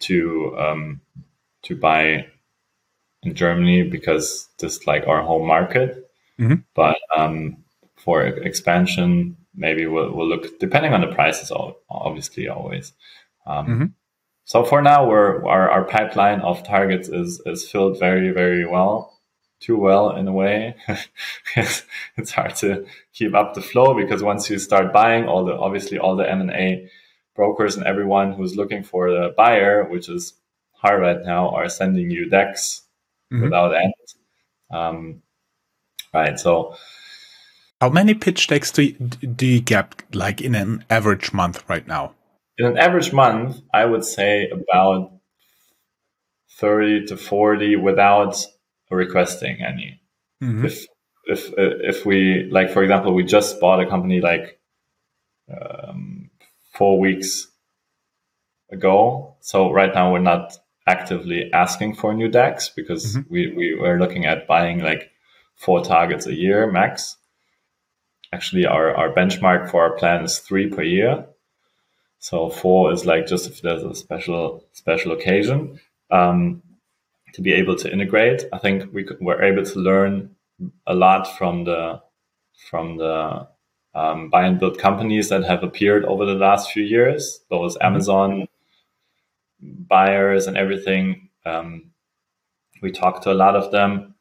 to 0.04 0.56
um, 0.58 1.02
to 1.64 1.76
buy 1.76 2.28
in 3.24 3.36
Germany 3.36 3.84
because 3.84 4.50
this 4.60 4.78
is 4.78 4.88
like 4.88 5.08
our 5.08 5.22
home 5.22 5.48
market. 5.48 6.10
Mm-hmm. 6.40 6.62
But 6.76 6.98
um, 7.16 7.58
for 7.96 8.24
expansion, 8.24 9.38
maybe 9.56 9.86
we'll, 9.86 10.14
we'll 10.14 10.28
look 10.28 10.60
depending 10.60 10.94
on 10.94 11.02
the 11.02 11.14
prices. 11.14 11.52
Obviously, 11.90 12.48
always. 12.48 12.94
Um, 13.46 13.68
mm-hmm. 13.68 13.86
So 14.46 14.66
for 14.66 14.82
now, 14.82 15.08
we're 15.08 15.46
our, 15.48 15.70
our 15.70 15.84
pipeline 15.86 16.42
of 16.42 16.64
targets 16.64 17.08
is 17.08 17.42
is 17.46 17.70
filled 17.70 18.00
very 18.00 18.32
very 18.32 18.68
well, 18.68 19.20
too 19.60 19.78
well 19.78 20.16
in 20.16 20.28
a 20.28 20.34
way. 20.34 20.76
it's 21.56 22.32
hard 22.32 22.56
to 22.56 22.86
keep 23.14 23.34
up 23.34 23.54
the 23.54 23.62
flow 23.62 23.94
because 23.94 24.22
once 24.22 24.50
you 24.50 24.60
start 24.60 24.92
buying 24.92 25.26
all 25.26 25.46
the 25.46 25.54
obviously 25.54 25.98
all 25.98 26.16
the 26.16 26.30
M 26.30 26.42
and 26.42 26.52
A 26.52 26.90
brokers 27.36 27.76
and 27.76 27.86
everyone 27.86 28.34
who's 28.34 28.56
looking 28.56 28.84
for 28.84 29.10
the 29.12 29.34
buyer, 29.36 29.84
which 29.86 30.10
is 30.10 30.34
hard 30.74 31.02
right 31.02 31.24
now, 31.24 31.50
are 31.50 31.70
sending 31.70 32.10
you 32.10 32.30
decks 32.30 32.84
mm-hmm. 33.32 33.44
without 33.44 33.76
end. 33.76 33.94
Um, 34.72 35.22
right. 36.14 36.40
So, 36.40 36.76
how 37.82 37.90
many 37.90 38.14
pitch 38.14 38.48
decks 38.48 38.72
do 38.72 38.84
you, 38.84 38.94
do 38.94 39.46
you 39.46 39.62
get 39.62 40.04
like 40.14 40.42
in 40.42 40.56
an 40.56 40.86
average 40.90 41.34
month 41.34 41.64
right 41.68 41.88
now? 41.88 42.14
In 42.58 42.66
an 42.66 42.78
average 42.78 43.12
month, 43.12 43.62
I 43.74 43.86
would 43.86 44.06
say 44.06 44.50
about 44.50 45.12
30 46.60 47.08
to 47.08 47.18
40 47.18 47.78
without 47.78 48.46
requesting 48.92 49.58
any. 49.62 50.00
Mm-hmm. 50.42 50.66
If, 50.66 50.86
if, 51.26 51.54
if 51.58 52.06
we, 52.06 52.48
like, 52.52 52.70
for 52.70 52.84
example, 52.84 53.14
we 53.14 53.24
just 53.24 53.60
bought 53.60 53.82
a 53.82 53.90
company 53.90 54.22
like 54.22 54.60
um, 55.50 56.13
four 56.74 57.00
weeks 57.00 57.48
ago. 58.72 59.36
So 59.42 59.72
right 59.72 59.94
now 59.94 60.12
we're 60.12 60.20
not 60.20 60.58
actively 60.88 61.52
asking 61.54 61.96
for 61.96 62.14
new 62.14 62.28
decks 62.30 62.70
because 62.70 63.16
Mhm. 63.16 63.26
we, 63.30 63.54
we 63.56 63.76
were 63.76 63.98
looking 64.00 64.26
at 64.26 64.48
buying 64.48 64.80
like 64.80 65.12
four 65.56 65.84
targets 65.84 66.26
a 66.28 66.34
year 66.34 66.70
max. 66.72 67.18
Actually, 68.34 68.66
our, 68.66 68.94
our 68.96 69.14
benchmark 69.14 69.70
for 69.70 69.84
our 69.84 69.96
plan 69.96 70.24
is 70.24 70.40
three 70.40 70.68
per 70.70 70.82
year. 70.82 71.26
So 72.20 72.50
four 72.50 72.92
is 72.92 73.06
like 73.06 73.28
just 73.28 73.48
if 73.48 73.62
there's 73.62 73.84
a 73.84 73.94
special 73.94 74.64
special 74.72 75.12
occasion 75.12 75.80
um, 76.10 76.64
to 77.34 77.42
be 77.42 77.54
able 77.54 77.76
to 77.76 77.92
integrate. 77.92 78.46
I 78.52 78.58
think 78.58 78.92
we 78.94 79.04
could, 79.04 79.18
we're 79.22 79.44
able 79.44 79.64
to 79.66 79.80
learn 79.80 80.36
a 80.88 80.96
lot 80.96 81.38
from 81.38 81.66
the 81.66 82.02
from 82.70 82.98
the 82.98 83.48
um, 83.96 84.30
buy 84.30 84.46
and 84.46 84.60
build 84.60 84.80
companies 84.80 85.30
that 85.30 85.44
have 85.44 85.64
appeared 85.64 86.06
over 86.06 86.26
the 86.26 86.34
last 86.34 86.72
few 86.72 86.84
years. 86.84 87.42
Those 87.50 87.78
Amazon 87.82 88.48
buyers 89.62 90.48
and 90.48 90.58
everything. 90.58 91.30
Um, 91.46 91.92
we 92.82 92.92
talked 92.92 93.24
to 93.24 93.32
a 93.32 93.36
lot 93.36 93.56
of 93.56 93.72
them, 93.72 94.16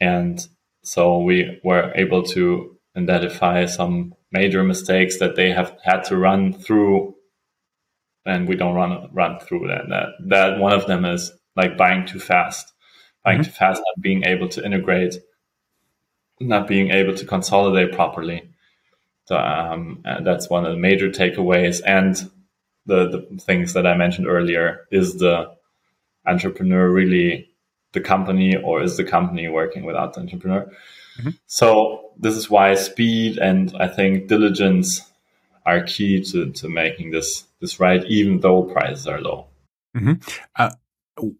and 0.00 0.46
so 0.82 1.18
we 1.18 1.60
were 1.64 1.92
able 1.94 2.22
to 2.24 2.76
identify 2.96 3.66
some 3.66 4.14
major 4.32 4.62
mistakes 4.62 5.18
that 5.18 5.36
they 5.36 5.50
have 5.52 5.76
had 5.82 6.02
to 6.04 6.16
run 6.16 6.52
through, 6.52 7.14
and 8.24 8.48
we 8.48 8.56
don't 8.56 8.74
run 8.74 9.08
run 9.12 9.38
through 9.40 9.68
that. 9.68 9.88
That 9.88 10.08
that 10.28 10.58
one 10.58 10.72
of 10.72 10.86
them 10.86 11.04
is 11.04 11.32
like 11.54 11.76
buying 11.76 12.06
too 12.06 12.20
fast, 12.20 12.72
buying 13.24 13.44
too 13.44 13.50
fast, 13.50 13.78
not 13.78 14.02
being 14.02 14.24
able 14.24 14.48
to 14.48 14.64
integrate, 14.64 15.14
not 16.40 16.66
being 16.66 16.90
able 16.90 17.14
to 17.14 17.24
consolidate 17.24 17.92
properly. 17.92 18.50
So 19.26 19.36
um, 19.36 20.02
uh, 20.04 20.20
that's 20.22 20.48
one 20.48 20.64
of 20.64 20.72
the 20.72 20.78
major 20.78 21.10
takeaways. 21.10 21.80
And 21.84 22.16
the, 22.86 23.26
the 23.30 23.38
things 23.40 23.72
that 23.74 23.86
I 23.86 23.96
mentioned 23.96 24.28
earlier 24.28 24.86
is 24.90 25.16
the 25.16 25.54
entrepreneur 26.26 26.88
really 26.90 27.50
the 27.92 28.00
company 28.00 28.56
or 28.56 28.82
is 28.82 28.96
the 28.96 29.04
company 29.04 29.48
working 29.48 29.84
without 29.84 30.14
the 30.14 30.20
entrepreneur? 30.20 30.70
Mm-hmm. 31.18 31.30
So 31.46 32.10
this 32.18 32.36
is 32.36 32.50
why 32.50 32.74
speed 32.74 33.38
and 33.38 33.74
I 33.78 33.88
think 33.88 34.28
diligence 34.28 35.00
are 35.64 35.82
key 35.82 36.22
to, 36.22 36.52
to 36.52 36.68
making 36.68 37.10
this 37.10 37.44
this 37.60 37.80
right, 37.80 38.04
even 38.04 38.40
though 38.40 38.62
prices 38.62 39.06
are 39.06 39.20
low. 39.20 39.46
Mm-hmm. 39.96 40.12
Uh, 40.54 40.70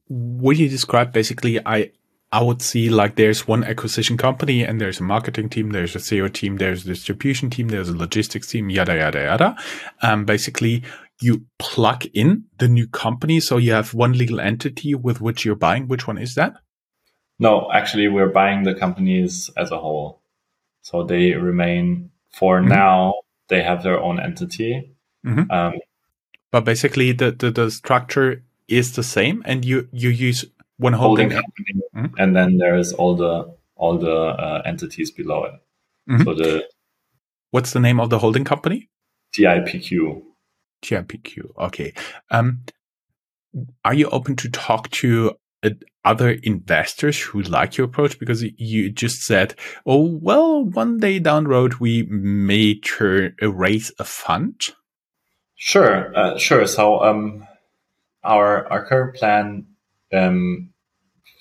what 0.09 0.57
you 0.57 0.69
describe 0.69 1.13
basically, 1.13 1.61
I 1.65 1.93
I 2.37 2.43
would 2.43 2.61
see 2.61 2.91
like 2.91 3.17
there's 3.17 3.49
one 3.49 3.65
acquisition 3.65 4.19
company 4.19 4.63
and 4.63 4.79
there's 4.79 5.01
a 5.01 5.03
marketing 5.03 5.49
team, 5.49 5.71
there's 5.71 5.97
a 5.97 6.01
SEO 6.01 6.31
team, 6.31 6.59
there's 6.59 6.85
a 6.85 6.89
distribution 6.89 7.49
team, 7.49 7.69
there's 7.69 7.89
a 7.89 7.97
logistics 7.97 8.49
team, 8.49 8.69
yada 8.69 8.95
yada 8.95 9.23
yada. 9.23 9.57
Um, 10.03 10.27
basically, 10.27 10.83
you 11.19 11.47
plug 11.59 12.05
in 12.13 12.45
the 12.59 12.69
new 12.69 12.89
company, 12.89 13.41
so 13.41 13.57
you 13.57 13.73
have 13.73 13.95
one 13.95 14.13
legal 14.13 14.39
entity 14.39 14.95
with 14.95 15.23
which 15.23 15.47
you're 15.47 15.63
buying. 15.69 15.89
Which 15.89 16.07
one 16.07 16.19
is 16.19 16.35
that? 16.35 16.53
No, 17.39 17.71
actually, 17.73 18.09
we're 18.09 18.29
buying 18.29 18.65
the 18.65 18.75
companies 18.75 19.51
as 19.57 19.71
a 19.71 19.79
whole. 19.79 20.21
So 20.83 21.05
they 21.05 21.33
remain 21.33 22.11
for 22.39 22.61
now. 22.61 23.15
They 23.49 23.63
have 23.63 23.83
their 23.83 23.99
own 23.99 24.21
entity. 24.21 24.93
Mhm. 25.25 25.51
Um, 25.51 25.81
But 26.51 26.65
basically, 26.65 27.13
the, 27.13 27.33
the 27.33 27.51
the 27.51 27.71
structure 27.71 28.45
is 28.69 28.93
the 28.93 29.03
same, 29.03 29.43
and 29.47 29.65
you 29.65 29.89
you 29.91 30.11
use 30.11 30.45
one 30.79 30.93
holding 30.93 31.31
holding. 31.31 31.43
company, 31.43 31.83
Mhm. 32.09 32.15
and 32.19 32.37
then 32.37 32.59
there's 32.59 32.93
all 32.93 33.17
the 33.17 33.55
all 33.77 33.99
the 33.99 34.15
uh, 34.15 34.63
entities 34.65 35.11
below 35.11 35.45
it. 35.45 35.55
Mhm. 36.11 36.25
So 36.25 36.35
the 36.35 36.69
What's 37.51 37.73
the 37.73 37.81
name 37.81 38.01
of 38.01 38.11
the 38.11 38.19
holding 38.19 38.45
company? 38.45 38.91
DIPQ. 39.37 40.23
TMPQ. 40.83 41.53
Okay. 41.59 41.93
Um, 42.31 42.63
are 43.85 43.95
you 43.95 44.09
open 44.11 44.37
to 44.37 44.51
talk 44.51 44.91
to 44.91 45.33
uh, 45.63 45.71
other 46.05 46.31
investors 46.43 47.19
who 47.21 47.41
like 47.43 47.77
your 47.79 47.87
approach? 47.87 48.19
Because 48.19 48.43
you 48.43 48.91
just 48.91 49.23
said, 49.23 49.55
"Oh, 49.87 50.19
well, 50.21 50.65
one 50.65 50.99
day 50.99 51.19
down 51.19 51.45
the 51.45 51.51
road 51.51 51.75
we 51.75 52.03
may 52.11 52.79
turn 52.79 53.35
uh, 53.43 53.51
raise 53.53 53.91
a 53.99 54.05
fund." 54.05 54.61
Sure, 55.55 56.15
uh, 56.15 56.37
sure. 56.39 56.67
So 56.67 57.01
um, 57.01 57.47
our 58.23 58.67
our 58.71 58.85
current 58.87 59.15
plan 59.17 59.67
um, 60.17 60.71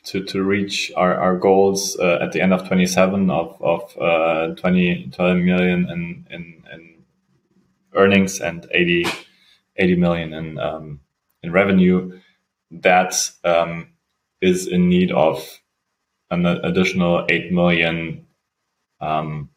to 0.06 0.24
to 0.26 0.44
reach 0.44 0.92
our, 0.96 1.16
our 1.16 1.38
goals 1.38 1.98
uh, 2.00 2.20
at 2.22 2.32
the 2.34 2.42
end 2.42 2.54
of 2.54 2.68
27 2.68 3.30
of 3.32 3.62
of 3.62 3.98
uh, 3.98 4.56
20, 4.56 5.10
12 5.12 5.38
million 5.38 5.90
in, 5.90 6.28
in 6.32 6.64
in 6.74 6.96
earnings 7.96 8.42
and 8.42 8.68
80 8.72 9.06
80 9.78 9.96
million 9.96 10.34
in 10.34 10.60
um, 10.60 11.02
in 11.44 11.52
revenue 11.52 12.20
that 12.72 13.16
um, 13.44 13.90
is 14.42 14.68
in 14.68 14.90
need 14.90 15.12
of 15.12 15.62
an 16.32 16.46
additional 16.46 17.26
8 17.30 17.52
million 17.52 18.26
um, 19.02 19.50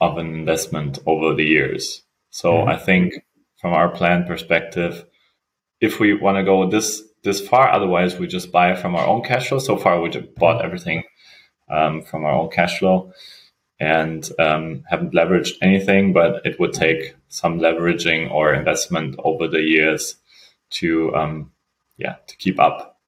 of 0.00 0.18
an 0.18 0.34
investment 0.34 0.98
over 1.06 1.34
the 1.34 1.44
years. 1.44 2.04
So 2.30 2.52
Mhm. 2.52 2.68
I 2.68 2.76
think 2.76 3.14
from 3.60 3.72
our 3.74 3.88
plan 3.90 4.24
perspective, 4.26 5.06
if 5.80 6.00
we 6.00 6.14
want 6.14 6.36
to 6.38 6.44
go 6.44 6.68
this 6.68 7.02
this 7.24 7.46
far, 7.46 7.68
otherwise 7.70 8.18
we 8.18 8.26
just 8.26 8.52
buy 8.52 8.74
from 8.74 8.94
our 8.94 9.06
own 9.06 9.22
cash 9.22 9.48
flow. 9.48 9.58
So 9.58 9.76
far, 9.76 10.00
we 10.00 10.10
just 10.10 10.34
bought 10.36 10.64
everything 10.64 11.02
um, 11.68 12.02
from 12.02 12.24
our 12.24 12.32
own 12.32 12.50
cash 12.50 12.78
flow 12.78 13.12
and 13.80 14.28
um, 14.38 14.84
haven't 14.88 15.14
leveraged 15.14 15.54
anything. 15.62 16.12
But 16.12 16.44
it 16.46 16.60
would 16.60 16.72
take 16.72 17.16
some 17.28 17.58
leveraging 17.58 18.30
or 18.30 18.54
investment 18.54 19.16
over 19.18 19.48
the 19.48 19.60
years 19.60 20.16
to 20.70 21.14
um, 21.14 21.52
yeah 21.96 22.16
to 22.26 22.36
keep 22.36 22.60
up. 22.60 23.00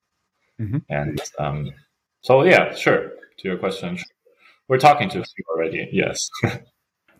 Mhm. 0.58 0.82
And 0.88 1.20
um, 1.38 1.72
so 2.22 2.42
yeah, 2.42 2.74
sure. 2.74 3.12
To 3.38 3.48
your 3.48 3.58
question, 3.58 3.98
we're 4.66 4.78
talking 4.78 5.10
to 5.10 5.22
few 5.22 5.44
already. 5.50 5.88
Yes. 5.92 6.30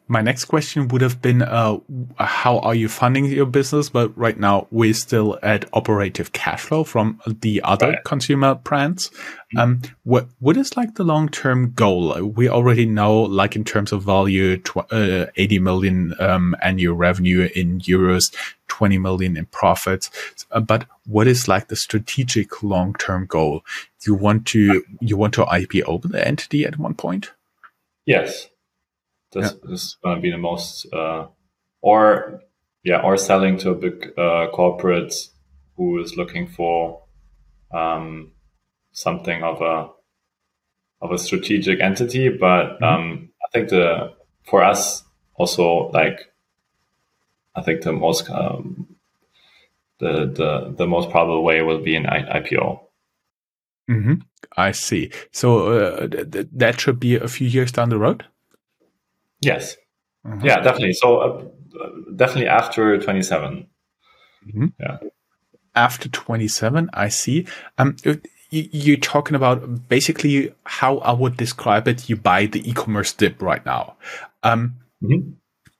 My 0.08 0.20
next 0.20 0.44
question 0.44 0.86
would 0.88 1.02
have 1.02 1.20
been, 1.20 1.42
uh, 1.42 1.78
how 2.16 2.60
are 2.60 2.76
you 2.76 2.88
funding 2.88 3.24
your 3.24 3.46
business? 3.46 3.88
But 3.90 4.16
right 4.16 4.38
now 4.38 4.68
we're 4.70 4.94
still 4.94 5.36
at 5.42 5.64
operative 5.72 6.32
cash 6.32 6.60
flow 6.60 6.84
from 6.84 7.20
the 7.26 7.60
other 7.64 7.88
Right. 7.88 8.04
consumer 8.04 8.54
brands. 8.54 9.10
Um, 9.56 9.82
what, 10.04 10.28
what 10.38 10.56
is 10.56 10.76
like 10.76 10.94
the 10.94 11.02
long-term 11.02 11.72
goal? 11.74 12.22
We 12.22 12.48
already 12.48 12.86
know, 12.86 13.20
like 13.22 13.56
in 13.56 13.64
terms 13.64 13.90
of 13.90 14.04
value, 14.04 14.58
tw- 14.58 14.92
uh, 14.92 15.26
80 15.36 15.58
million, 15.58 16.14
um, 16.20 16.54
annual 16.62 16.94
revenue 16.94 17.48
in 17.56 17.80
euros, 17.80 18.32
20 18.68 18.98
million 18.98 19.36
in 19.36 19.46
profits. 19.46 20.10
Uh, 20.52 20.60
but 20.60 20.86
what 21.06 21.26
is 21.26 21.48
like 21.48 21.66
the 21.66 21.76
strategic 21.76 22.62
long-term 22.62 23.26
goal? 23.26 23.64
You 24.06 24.14
want 24.14 24.46
to, 24.48 24.84
you 25.00 25.16
want 25.16 25.34
to 25.34 25.44
IPO 25.44 26.02
the 26.12 26.24
entity 26.26 26.64
at 26.64 26.78
one 26.78 26.94
point? 26.94 27.32
Yes. 28.04 28.48
This, 29.32 29.52
this 29.64 29.82
is 29.82 29.96
going 30.02 30.16
to 30.16 30.22
be 30.22 30.30
the 30.30 30.38
most, 30.38 30.86
uh, 30.92 31.26
or 31.82 32.40
yeah, 32.84 33.02
or 33.02 33.16
selling 33.16 33.58
to 33.58 33.70
a 33.70 33.74
big 33.74 34.12
uh, 34.18 34.46
corporate 34.52 35.14
who 35.76 36.00
is 36.00 36.16
looking 36.16 36.46
for 36.46 37.02
um, 37.72 38.32
something 38.92 39.42
of 39.42 39.60
a 39.60 39.90
of 41.02 41.12
a 41.12 41.18
strategic 41.18 41.80
entity. 41.80 42.28
But 42.28 42.82
um, 42.82 43.30
I 43.44 43.50
think 43.52 43.68
the 43.68 44.14
for 44.44 44.62
us 44.62 45.04
also 45.34 45.90
like 45.90 46.20
I 47.54 47.62
think 47.62 47.82
the 47.82 47.92
most 47.92 48.30
um, 48.30 48.96
the 49.98 50.26
the 50.26 50.74
the 50.76 50.86
most 50.86 51.10
probable 51.10 51.42
way 51.42 51.62
will 51.62 51.82
be 51.82 51.96
an 51.96 52.06
I- 52.06 52.40
IPO. 52.40 52.80
hmm 53.88 54.14
I 54.56 54.72
see. 54.72 55.10
So 55.32 55.68
uh, 55.72 56.06
th- 56.06 56.30
th- 56.30 56.48
that 56.52 56.80
should 56.80 57.00
be 57.00 57.16
a 57.16 57.28
few 57.28 57.46
years 57.48 57.72
down 57.72 57.88
the 57.90 57.98
road. 57.98 58.24
Yes. 59.40 59.76
Mhm. 60.26 60.44
Yeah, 60.44 60.60
definitely. 60.60 60.92
So 60.94 61.18
uh, 61.18 61.44
definitely 62.14 62.48
after 62.48 62.98
twenty 62.98 63.22
seven. 63.22 63.68
Mhm. 64.46 64.72
Yeah. 64.80 64.98
After 65.74 66.08
27, 66.08 66.88
I 66.94 67.08
see. 67.08 67.46
Um, 67.76 67.96
you're 68.50 68.96
talking 68.96 69.34
about 69.36 69.88
basically 69.88 70.54
how 70.64 70.98
I 70.98 71.12
would 71.12 71.36
describe 71.36 71.86
it. 71.86 72.08
You 72.08 72.16
buy 72.16 72.46
the 72.46 72.66
e-commerce 72.68 73.12
dip 73.12 73.42
right 73.42 73.64
now. 73.66 73.96
Um, 74.42 74.76
Mhm. 75.02 75.34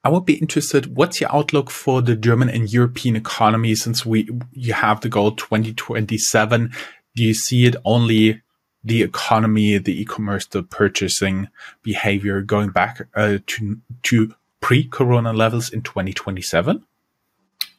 I 0.05 0.11
would 0.11 0.27
be 0.27 0.35
interested. 0.35 0.95
What's 0.97 1.21
your 1.21 1.35
outlook 1.35 1.71
for 1.71 2.03
the 2.03 2.14
German 2.14 2.51
and 2.51 2.71
European 2.71 3.16
economy 3.16 3.75
since 3.75 4.05
we 4.05 4.29
you 4.53 4.75
have 4.75 5.01
the 5.01 5.09
goal 5.09 5.33
2027? 5.33 6.73
Do 7.14 7.23
you 7.25 7.33
see 7.35 7.64
it 7.64 7.77
only 7.85 8.42
the 8.87 9.03
economy, 9.03 9.77
the 9.79 10.01
e-commerce, 10.01 10.46
the 10.46 10.62
purchasing 10.62 11.49
behavior 11.83 12.40
going 12.40 12.70
back 12.70 13.07
uh, 13.14 13.38
to 13.46 13.79
to 14.05 14.35
pre-corona 14.61 15.33
levels 15.33 15.70
in 15.70 15.83
2027? 15.83 16.85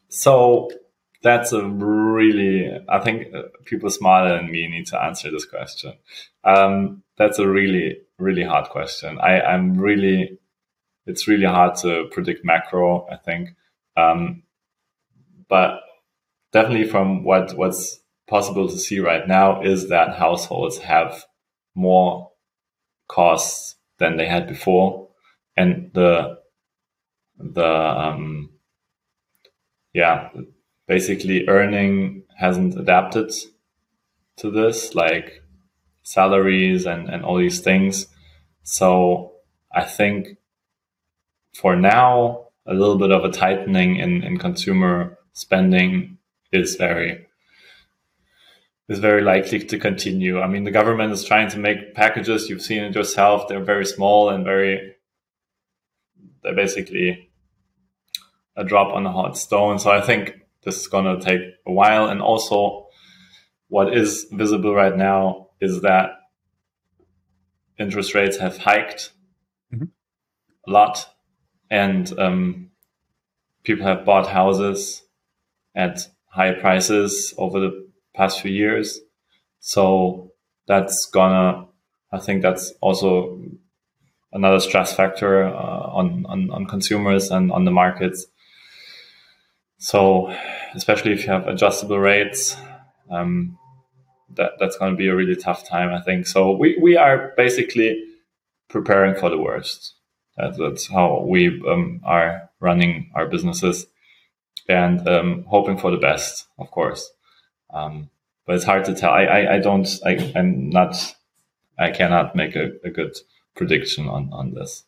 So 0.10 0.70
that's 1.24 1.52
a 1.52 1.63
really, 1.65 2.72
I 2.88 3.00
think 3.00 3.34
uh, 3.34 3.43
people 3.65 3.89
smarter 3.89 4.36
than 4.36 4.52
me 4.52 4.67
need 4.67 4.88
to 4.88 5.02
answer 5.02 5.32
this 5.32 5.46
question. 5.46 5.93
Um, 6.43 7.04
that's 7.17 7.39
a 7.39 7.48
really, 7.48 8.02
really 8.20 8.43
hard 8.43 8.70
question. 8.70 9.20
I, 9.20 9.41
I'm 9.41 9.78
really, 9.78 10.38
it's 11.06 11.28
really 11.28 11.46
hard 11.46 11.76
to 11.78 12.08
predict 12.12 12.46
macro, 12.46 13.08
I 13.12 13.15
think. 13.17 13.50
Um, 13.96 14.43
but 15.50 15.80
definitely 16.52 16.88
from 16.88 17.24
what 17.24 17.58
what's 17.58 18.00
possible 18.28 18.68
to 18.68 18.78
see 18.78 19.00
right 19.00 19.28
now 19.28 19.62
is 19.62 19.90
that 19.90 20.18
households 20.18 20.80
have 20.80 21.24
more 21.76 22.32
costs 23.08 23.76
than 24.00 24.18
they 24.18 24.28
had 24.28 24.48
before, 24.48 25.10
and 25.56 25.92
the 25.94 26.40
the 27.38 27.66
um, 27.66 28.50
yeah 29.94 30.30
basically 30.88 31.48
earning 31.48 32.24
hasn't 32.38 32.78
adapted 32.78 33.32
to 34.38 34.52
this 34.52 34.96
like 34.96 35.42
salaries 36.04 36.86
and 36.86 37.10
and 37.10 37.24
all 37.24 37.38
these 37.38 37.62
things. 37.62 38.08
So 38.63 39.34
I 39.74 39.84
think 39.84 40.38
for 41.54 41.76
now 41.76 42.48
a 42.66 42.74
little 42.74 42.98
bit 42.98 43.12
of 43.12 43.24
a 43.24 43.32
tightening 43.32 43.96
in, 43.96 44.24
in 44.24 44.38
consumer 44.38 45.18
spending 45.34 46.18
is 46.52 46.76
very 46.76 47.27
is 48.89 49.00
very 49.00 49.21
likely 49.21 49.60
to 49.60 49.78
continue. 49.78 50.39
I 50.39 50.47
mean, 50.47 50.63
the 50.63 50.71
government 50.71 51.12
is 51.12 51.23
trying 51.23 51.50
to 51.50 51.60
make 51.60 51.93
packages. 51.93 52.50
You've 52.50 52.62
seen 52.62 52.84
it 52.84 52.95
yourself. 52.95 53.47
They're 53.47 53.63
very 53.63 53.86
small 53.86 54.30
and 54.30 54.45
very, 54.45 54.95
they're 56.43 56.56
basically 56.56 57.30
a 58.56 58.63
drop 58.63 58.93
on 58.93 59.06
a 59.06 59.12
hot 59.12 59.38
stone. 59.38 59.78
So 59.80 59.91
I 59.91 60.02
think 60.02 60.36
this 60.63 60.80
is 60.80 60.88
going 60.88 61.06
to 61.06 61.23
take 61.23 61.41
a 61.65 61.71
while. 61.71 62.08
And 62.08 62.21
also, 62.21 62.88
what 63.67 63.95
is 63.95 64.28
visible 64.32 64.73
right 64.73 64.95
now 64.95 65.50
is 65.60 65.82
that 65.82 66.12
interest 67.78 68.15
rates 68.15 68.38
have 68.38 68.58
hiked 68.58 69.12
mm-hmm. 69.73 69.86
a 70.67 70.71
lot, 70.71 71.06
and 71.69 72.17
um, 72.17 72.71
people 73.63 73.86
have 73.86 74.06
bought 74.06 74.28
houses 74.28 75.04
at 75.76 76.08
high 76.30 76.54
prices 76.54 77.34
over 77.38 77.60
the 77.60 77.87
past 78.17 78.41
few 78.41 78.51
years. 78.51 78.99
So 79.60 80.32
that's 80.67 81.06
gonna, 81.06 81.65
I 82.12 82.19
think 82.19 82.41
that's 82.41 82.73
also 82.82 83.41
another 84.34 84.60
stress 84.60 84.93
factor 84.93 85.45
uh, 85.45 85.51
on, 85.99 86.25
on, 86.27 86.49
on 86.51 86.65
consumers 86.65 87.32
and 87.32 87.51
on 87.51 87.65
the 87.65 87.71
markets. 87.71 88.25
So 89.77 90.34
especially 90.75 91.12
if 91.13 91.23
you 91.23 91.32
have 91.32 91.47
adjustable 91.47 91.99
rates, 91.99 92.58
um, 93.10 93.58
that 94.36 94.51
that's 94.60 94.77
going 94.77 94.91
to 94.91 94.97
be 94.97 95.08
a 95.08 95.15
really 95.15 95.36
tough 95.36 95.67
time, 95.67 95.93
I 95.93 96.01
think. 96.01 96.27
So 96.27 96.56
we, 96.56 96.77
we 96.82 96.97
are 96.97 97.34
basically 97.38 98.03
preparing 98.69 99.15
for 99.15 99.30
the 99.30 99.38
worst. 99.38 99.93
That, 100.36 100.58
that's 100.58 100.88
how 100.88 101.25
we 101.27 101.62
um, 101.67 102.01
are 102.03 102.49
running 102.60 103.12
our 103.15 103.27
businesses 103.27 103.86
and 104.67 105.08
um, 105.08 105.45
hoping 105.47 105.77
for 105.77 105.91
the 105.91 105.97
best, 105.97 106.47
of 106.60 106.69
course. 106.71 107.10
Um, 107.73 108.10
but 108.45 108.56
it's 108.56 108.65
hard 108.65 108.86
to 108.86 108.95
tell. 108.95 109.12
I, 109.12 109.23
I, 109.23 109.56
I 109.56 109.60
don't, 109.60 109.88
I, 110.06 110.32
I'm 110.36 110.69
not, 110.69 111.15
I 111.77 111.91
cannot 111.91 112.36
make 112.36 112.56
a, 112.56 112.71
a 112.84 112.89
good 112.89 113.17
prediction 113.56 114.08
on, 114.08 114.30
on 114.32 114.53
this. 114.53 114.84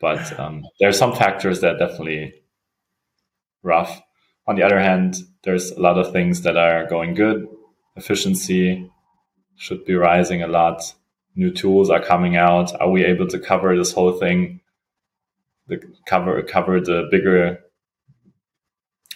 But 0.00 0.38
um, 0.38 0.64
there 0.78 0.88
are 0.88 0.92
some 0.92 1.14
factors 1.14 1.60
that 1.60 1.76
are 1.76 1.78
definitely 1.78 2.34
rough. 3.62 4.02
On 4.46 4.56
the 4.56 4.62
other 4.64 4.80
hand, 4.80 5.16
there's 5.44 5.70
a 5.70 5.80
lot 5.80 5.98
of 5.98 6.12
things 6.12 6.42
that 6.42 6.56
are 6.56 6.86
going 6.88 7.14
good. 7.14 7.46
Efficiency 7.96 8.90
should 9.56 9.84
be 9.84 9.94
rising 9.94 10.42
a 10.42 10.48
lot. 10.48 10.82
New 11.36 11.52
tools 11.52 11.88
are 11.88 12.02
coming 12.02 12.36
out. 12.36 12.78
Are 12.80 12.90
we 12.90 13.04
able 13.04 13.28
to 13.28 13.38
cover 13.38 13.76
this 13.76 13.92
whole 13.92 14.12
thing? 14.12 14.60
The 15.68 15.80
cover 16.06 16.42
cover 16.42 16.80
the 16.80 17.08
bigger 17.10 17.60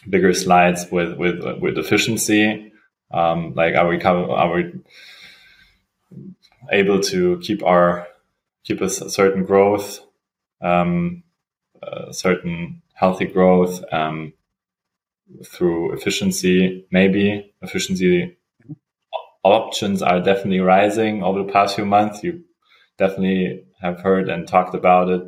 bigger 0.09 0.32
slides 0.32 0.87
with 0.90 1.18
with 1.18 1.42
with 1.61 1.76
efficiency. 1.76 2.72
Um, 3.11 3.55
like 3.55 3.75
are 3.75 3.88
we 3.88 4.01
are 4.03 4.55
we 4.55 4.73
able 6.71 7.01
to 7.01 7.38
keep 7.40 7.62
our 7.62 8.07
keep 8.64 8.81
a 8.81 8.90
certain 8.90 9.45
growth, 9.45 10.01
um, 10.61 11.23
a 11.83 12.12
certain 12.12 12.83
healthy 12.95 13.27
growth 13.27 13.83
um, 13.92 14.33
through 15.45 15.92
efficiency? 15.92 16.87
Maybe 16.90 17.55
efficiency 17.62 18.37
options 19.53 20.03
are 20.03 20.21
definitely 20.21 20.61
rising 20.61 21.23
over 21.23 21.42
the 21.42 21.53
past 21.53 21.77
few 21.77 21.85
months. 21.85 22.23
You 22.23 22.42
definitely 22.99 23.64
have 23.81 24.01
heard 24.01 24.29
and 24.29 24.47
talked 24.47 24.75
about 24.75 25.09
it. 25.09 25.23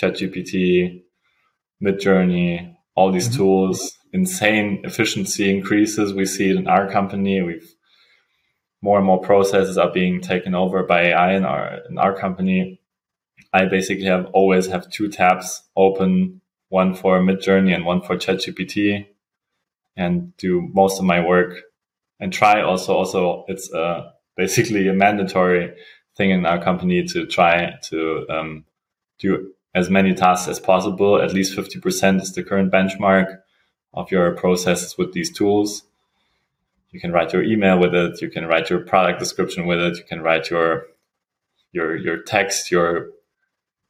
ChatGPT, 0.00 1.02
Midjourney, 1.82 2.76
all 2.94 3.10
these 3.10 3.28
mm-hmm. 3.28 3.38
tools, 3.38 3.97
insane 4.12 4.82
efficiency 4.84 5.50
increases. 5.50 6.14
We 6.14 6.26
see 6.26 6.50
it 6.50 6.56
in 6.56 6.68
our 6.68 6.90
company. 6.90 7.42
We've 7.42 7.74
more 8.80 8.98
and 8.98 9.06
more 9.06 9.20
processes 9.20 9.76
are 9.76 9.92
being 9.92 10.20
taken 10.20 10.54
over 10.54 10.82
by 10.84 11.06
AI 11.06 11.34
in 11.34 11.44
our 11.44 11.80
in 11.88 11.98
our 11.98 12.14
company. 12.14 12.80
I 13.52 13.64
basically 13.64 14.06
have 14.06 14.26
always 14.32 14.66
have 14.66 14.90
two 14.90 15.08
tabs 15.08 15.62
open, 15.76 16.40
one 16.68 16.94
for 16.94 17.20
Midjourney 17.20 17.74
and 17.74 17.84
one 17.84 18.02
for 18.02 18.16
ChatGPT, 18.16 19.06
and 19.96 20.36
do 20.36 20.68
most 20.72 20.98
of 20.98 21.04
my 21.04 21.24
work. 21.24 21.62
And 22.20 22.32
try 22.32 22.62
also 22.62 22.94
also 22.94 23.44
it's 23.48 23.72
uh, 23.72 24.10
basically 24.36 24.88
a 24.88 24.92
mandatory 24.92 25.74
thing 26.16 26.30
in 26.30 26.46
our 26.46 26.62
company 26.62 27.04
to 27.04 27.26
try 27.26 27.74
to 27.84 28.26
um, 28.28 28.64
do 29.18 29.52
as 29.74 29.90
many 29.90 30.14
tasks 30.14 30.48
as 30.48 30.60
possible. 30.60 31.20
At 31.20 31.32
least 31.32 31.56
50% 31.56 32.20
is 32.20 32.32
the 32.32 32.42
current 32.42 32.72
benchmark 32.72 33.38
of 33.94 34.10
your 34.10 34.32
processes 34.32 34.96
with 34.98 35.12
these 35.12 35.32
tools. 35.32 35.82
You 36.90 37.00
can 37.00 37.12
write 37.12 37.32
your 37.32 37.42
email 37.42 37.78
with 37.78 37.94
it. 37.94 38.22
You 38.22 38.30
can 38.30 38.46
write 38.46 38.70
your 38.70 38.80
product 38.80 39.18
description 39.18 39.66
with 39.66 39.78
it. 39.78 39.98
You 39.98 40.04
can 40.04 40.22
write 40.22 40.50
your 40.50 40.86
your 41.72 41.96
your 41.96 42.22
text, 42.22 42.70
your 42.70 43.10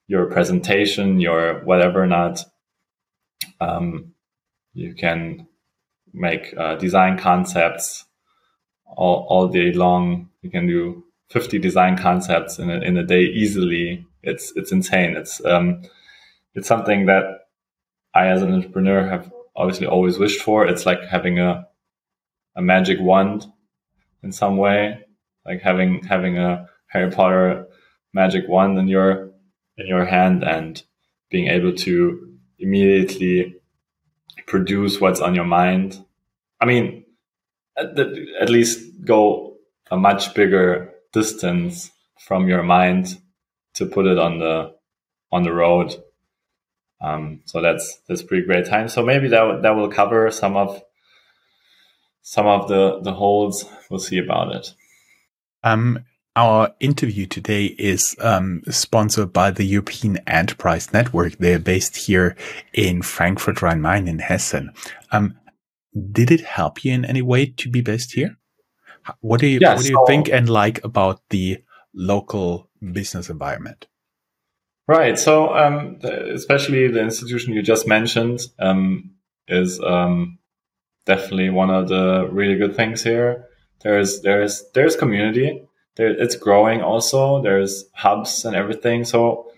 your 0.06 0.26
presentation, 0.26 1.20
your 1.20 1.64
whatever 1.64 2.06
not. 2.06 2.44
Um, 3.61 4.14
you 4.74 4.94
can 4.94 5.46
make 6.12 6.54
uh, 6.56 6.76
design 6.76 7.18
concepts 7.18 8.04
all, 8.87 9.26
all 9.28 9.48
day 9.48 9.72
long. 9.72 10.30
You 10.42 10.50
can 10.50 10.66
do 10.66 11.04
50 11.30 11.58
design 11.58 11.96
concepts 11.96 12.58
in 12.58 12.70
a, 12.70 12.80
in 12.80 12.96
a 12.96 13.04
day 13.04 13.22
easily 13.22 14.06
it's 14.22 14.52
it's 14.56 14.72
insane. 14.72 15.16
It's 15.16 15.44
um, 15.44 15.82
it's 16.54 16.68
something 16.68 17.06
that 17.06 17.24
I, 18.14 18.28
as 18.28 18.42
an 18.42 18.52
entrepreneur, 18.52 19.06
have 19.08 19.30
obviously 19.59 19.87
always 19.87 20.18
wished 20.18 20.40
for. 20.40 20.66
It's 20.66 20.87
like 20.87 21.03
having 21.05 21.38
a 21.38 21.66
a 22.57 22.62
magic 22.62 22.99
wand 23.01 23.47
in 24.23 24.33
some 24.33 24.57
way, 24.57 25.05
like 25.44 25.61
having 25.61 26.03
having 26.05 26.38
a 26.38 26.66
Harry 26.87 27.11
Potter 27.11 27.66
magic 28.14 28.49
wand 28.49 28.79
in 28.79 28.88
your 28.88 29.31
in 29.77 29.87
your 29.87 30.05
hand 30.05 30.42
and 30.42 30.83
being 31.31 31.49
able 31.49 31.75
to 31.75 32.37
immediately 32.59 33.55
produce 34.47 35.01
what's 35.01 35.21
on 35.21 35.35
your 35.35 35.44
mind. 35.44 36.05
I 36.61 36.64
mean, 36.64 37.05
at, 37.77 37.99
at 38.40 38.51
least 38.51 39.05
go 39.05 39.57
a 39.90 39.97
much 39.97 40.35
bigger 40.35 40.94
distance 41.12 41.90
from 42.18 42.49
your 42.49 42.62
mind 42.62 43.18
to 43.75 43.87
put 43.87 44.07
it 44.07 44.18
on 44.18 44.38
the 44.38 44.75
on 45.31 45.42
the 45.42 45.53
road. 45.53 45.94
Um, 47.00 47.40
so 47.44 47.61
that's 47.61 48.00
that's 48.08 48.22
pretty 48.22 48.46
great 48.46 48.66
time. 48.66 48.88
So 48.88 49.04
maybe 49.04 49.28
that 49.28 49.62
that 49.62 49.76
will 49.76 49.88
cover 49.88 50.30
some 50.30 50.56
of 50.56 50.82
some 52.22 52.46
of 52.46 52.68
the 52.68 53.00
the 53.00 53.12
holes. 53.12 53.64
We'll 53.90 54.00
see 54.00 54.18
about 54.18 54.54
it. 54.54 54.74
Um, 55.62 56.04
our 56.37 56.74
interview 56.78 57.26
today 57.26 57.66
is 57.66 58.14
um, 58.20 58.62
sponsored 58.68 59.32
by 59.32 59.50
the 59.50 59.64
European 59.64 60.18
Enterprise 60.26 60.92
Network. 60.92 61.38
They're 61.38 61.58
based 61.58 61.96
here 61.96 62.37
in 62.72 63.02
Frankfurt 63.02 63.61
Rhine 63.61 63.82
Main 63.82 64.06
in 64.06 64.20
Hessen. 64.20 64.70
Um, 65.10 65.37
did 66.12 66.31
it 66.31 66.42
help 66.42 66.85
you 66.85 66.92
in 66.92 67.04
any 67.04 67.23
way 67.23 67.46
to 67.46 67.68
be 67.68 67.81
based 67.81 68.12
here? 68.12 68.37
What 69.20 69.40
do 69.40 69.46
you 69.46 69.58
yeah, 69.60 69.75
what 69.75 69.83
do 69.83 69.88
you 69.88 69.94
so, 69.94 70.06
think 70.06 70.29
and 70.29 70.48
like 70.48 70.85
about 70.85 71.23
the 71.31 71.58
local 71.94 72.68
business 72.92 73.29
environment. 73.29 73.87
Right. 74.88 75.18
So, 75.18 75.54
um, 75.54 75.98
especially 76.02 76.88
the 76.88 77.02
institution 77.02 77.52
you 77.52 77.60
just 77.60 77.86
mentioned 77.86 78.40
um, 78.58 79.10
is 79.46 79.78
um, 79.80 80.38
definitely 81.04 81.50
one 81.50 81.68
of 81.68 81.88
the 81.88 82.26
really 82.32 82.56
good 82.56 82.74
things 82.74 83.02
here. 83.02 83.44
There's 83.82 84.22
there's 84.22 84.64
there's 84.72 84.96
community. 84.96 85.62
There, 85.96 86.08
it's 86.08 86.36
growing. 86.36 86.80
Also, 86.80 87.42
there's 87.42 87.84
hubs 87.92 88.46
and 88.46 88.56
everything. 88.56 89.04
So, 89.04 89.52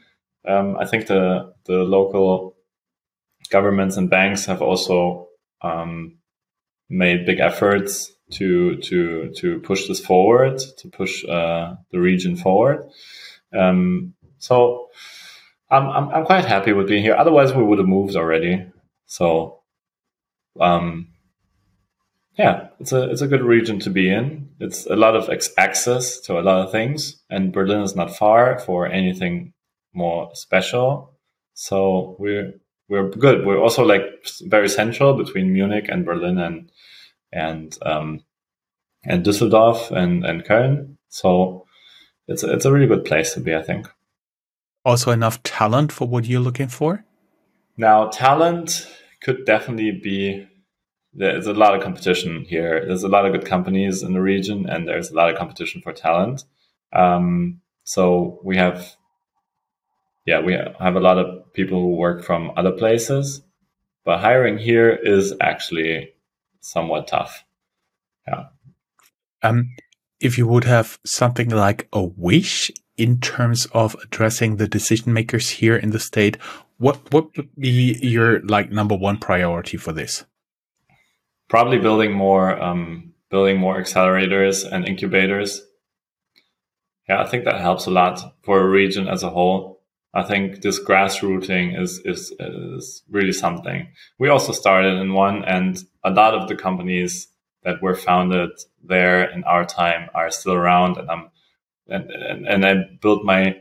um, 0.49 0.77
I 0.77 0.85
think 0.85 1.07
the 1.07 1.55
the 1.65 1.85
local 1.85 2.57
governments 3.51 3.97
and 3.97 4.11
banks 4.11 4.47
have 4.47 4.63
also 4.63 5.29
um, 5.63 6.19
made 6.89 7.25
big 7.25 7.39
efforts 7.39 8.11
to 8.33 8.79
to 8.79 9.31
to 9.37 9.61
push 9.61 9.87
this 9.87 10.01
forward, 10.05 10.59
to 10.79 10.89
push 10.89 11.25
uh, 11.25 11.77
the 11.93 12.01
region 12.01 12.35
forward. 12.35 12.91
Um, 13.57 14.15
so 14.39 14.89
I'm, 15.71 15.89
I'm, 15.89 16.09
I'm 16.11 16.25
quite 16.25 16.45
happy 16.45 16.73
with 16.73 16.89
being 16.89 17.03
here. 17.03 17.15
Otherwise, 17.15 17.55
we 17.55 17.63
would 17.63 17.79
have 17.79 17.89
moved 17.89 18.17
already. 18.17 18.67
So 19.07 19.61
um, 20.59 21.09
yeah, 22.37 22.69
it's 22.81 22.93
a 22.93 23.11
it's 23.11 23.21
a 23.21 23.29
good 23.29 23.43
region 23.43 23.79
to 23.81 23.91
be 23.91 24.11
in. 24.11 24.49
It's 24.61 24.87
a 24.87 24.97
lot 24.97 25.17
of 25.17 25.29
ex- 25.29 25.53
access 25.59 26.21
to 26.21 26.39
a 26.39 26.43
lot 26.43 26.65
of 26.65 26.73
things, 26.73 27.23
and 27.29 27.53
Berlin 27.53 27.83
is 27.83 27.95
not 27.95 28.17
far 28.17 28.59
for 28.59 28.87
anything 28.87 29.53
more 29.93 30.31
special. 30.35 31.19
So 31.55 32.17
we're 32.19 32.55
we're 32.89 33.11
good. 33.11 33.45
We're 33.45 33.61
also 33.61 33.85
like 33.85 34.03
very 34.43 34.69
central 34.69 35.15
between 35.15 35.53
Munich 35.53 35.87
and 35.89 36.05
Berlin 36.05 36.39
and 36.39 36.73
and 37.33 37.77
um, 37.83 38.25
and 39.05 39.25
Düsseldorf 39.25 39.91
and 39.91 40.25
and 40.25 40.45
Köln. 40.45 40.97
So 41.09 41.67
it's 42.29 42.43
a, 42.45 42.53
it's 42.53 42.65
a 42.65 42.73
really 42.73 42.87
good 42.87 43.05
place 43.05 43.35
to 43.35 43.41
be, 43.41 43.55
I 43.55 43.63
think. 43.63 43.89
Also, 44.85 45.11
enough 45.11 45.43
talent 45.43 45.93
for 45.93 46.09
what 46.09 46.25
you're 46.27 46.41
looking 46.41 46.69
for. 46.69 47.05
Now, 47.77 48.09
talent 48.09 48.87
could 49.23 49.45
definitely 49.45 49.93
be 49.93 50.47
there's 51.13 51.47
a 51.47 51.53
lot 51.53 51.75
of 51.75 51.83
competition 51.83 52.45
here. 52.45 52.85
There's 52.87 53.03
a 53.03 53.09
lot 53.09 53.27
of 53.27 53.33
good 53.33 53.45
companies 53.45 54.03
in 54.03 54.13
the 54.13 54.21
region, 54.21 54.69
and 54.69 54.87
there's 54.87 55.11
a 55.11 55.15
lot 55.15 55.31
of 55.31 55.37
competition 55.37 55.83
for 55.83 55.93
talent. 55.93 56.45
Um, 56.93 57.61
so 57.85 58.41
we 58.45 58.57
have, 58.57 58.97
yeah, 60.25 60.41
we 60.41 60.53
have 60.53 60.97
a 60.97 61.01
lot 61.01 61.19
of 61.19 61.53
people 61.53 61.81
who 61.81 61.97
work 61.97 62.25
from 62.25 62.53
other 62.57 62.73
places, 62.73 63.43
but 64.05 64.21
hiring 64.21 64.59
here 64.59 64.91
is 64.91 65.35
actually 65.41 66.15
somewhat 66.61 67.09
tough. 67.09 67.45
Yeah. 68.29 68.45
Um, 69.43 69.75
if 70.21 70.39
you 70.39 70.47
would 70.47 70.65
have 70.65 70.99
something 71.05 71.49
like 71.49 71.89
a 71.93 72.05
wish 72.05 72.71
in 73.01 73.21
terms 73.21 73.67
of 73.73 73.97
addressing 74.05 74.57
the 74.57 74.69
decision 74.69 75.13
makers 75.13 75.51
here 75.51 75.77
in 75.77 75.91
the 75.91 76.01
state, 76.01 76.37
what 76.79 77.13
what 77.13 77.37
would 77.37 77.49
be 77.57 77.99
your 78.03 78.41
like 78.41 78.71
number 78.71 78.97
one 78.97 79.19
priority 79.19 79.77
for 79.77 79.93
this? 79.93 80.25
probably 81.51 81.79
building 81.79 82.13
more 82.13 82.63
um, 82.63 83.13
building 83.29 83.59
more 83.59 83.79
accelerators 83.79 84.67
and 84.73 84.89
incubators. 84.89 85.61
Yeah, 87.09 87.21
I 87.21 87.27
think 87.27 87.45
that 87.45 87.61
helps 87.61 87.87
a 87.87 87.91
lot 87.91 88.21
for 88.43 88.61
a 88.61 88.69
region 88.69 89.09
as 89.09 89.23
a 89.23 89.31
whole. 89.31 89.83
I 90.15 90.23
think 90.23 90.63
this 90.63 90.83
grassrooting 90.83 91.79
is 91.79 92.01
is 92.05 92.33
is 92.41 93.03
really 93.11 93.33
something. 93.33 93.89
We 94.19 94.29
also 94.29 94.53
started 94.53 94.95
in 94.99 95.13
one, 95.13 95.45
and 95.45 95.77
a 96.03 96.11
lot 96.11 96.35
of 96.35 96.49
the 96.49 96.57
companies 96.57 97.29
that 97.63 97.83
were 97.83 97.95
founded 97.95 98.51
there 98.83 99.29
in 99.31 99.45
our 99.45 99.67
time 99.67 100.09
are 100.15 100.31
still 100.31 100.55
around, 100.55 100.97
and 100.97 101.11
I'm 101.11 101.31
and 101.91 102.11
and, 102.11 102.47
and 102.47 102.67
I 102.67 102.75
built 103.01 103.25
my 103.25 103.57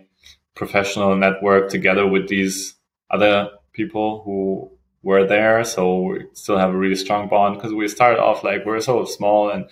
professional 0.56 1.16
network 1.16 1.70
together 1.70 2.06
with 2.06 2.28
these 2.28 2.76
other 3.10 3.50
people 3.74 4.22
who 4.24 4.72
were 5.04 5.26
there. 5.26 5.64
So 5.64 6.02
we 6.02 6.26
still 6.34 6.58
have 6.58 6.72
a 6.72 6.78
really 6.78 6.96
strong 6.96 7.30
bond 7.30 7.56
because 7.56 7.74
we 7.74 7.88
started 7.88 8.20
off 8.20 8.44
like 8.44 8.66
we 8.66 8.74
are 8.74 8.82
so 8.82 9.06
small 9.06 9.50
and 9.50 9.66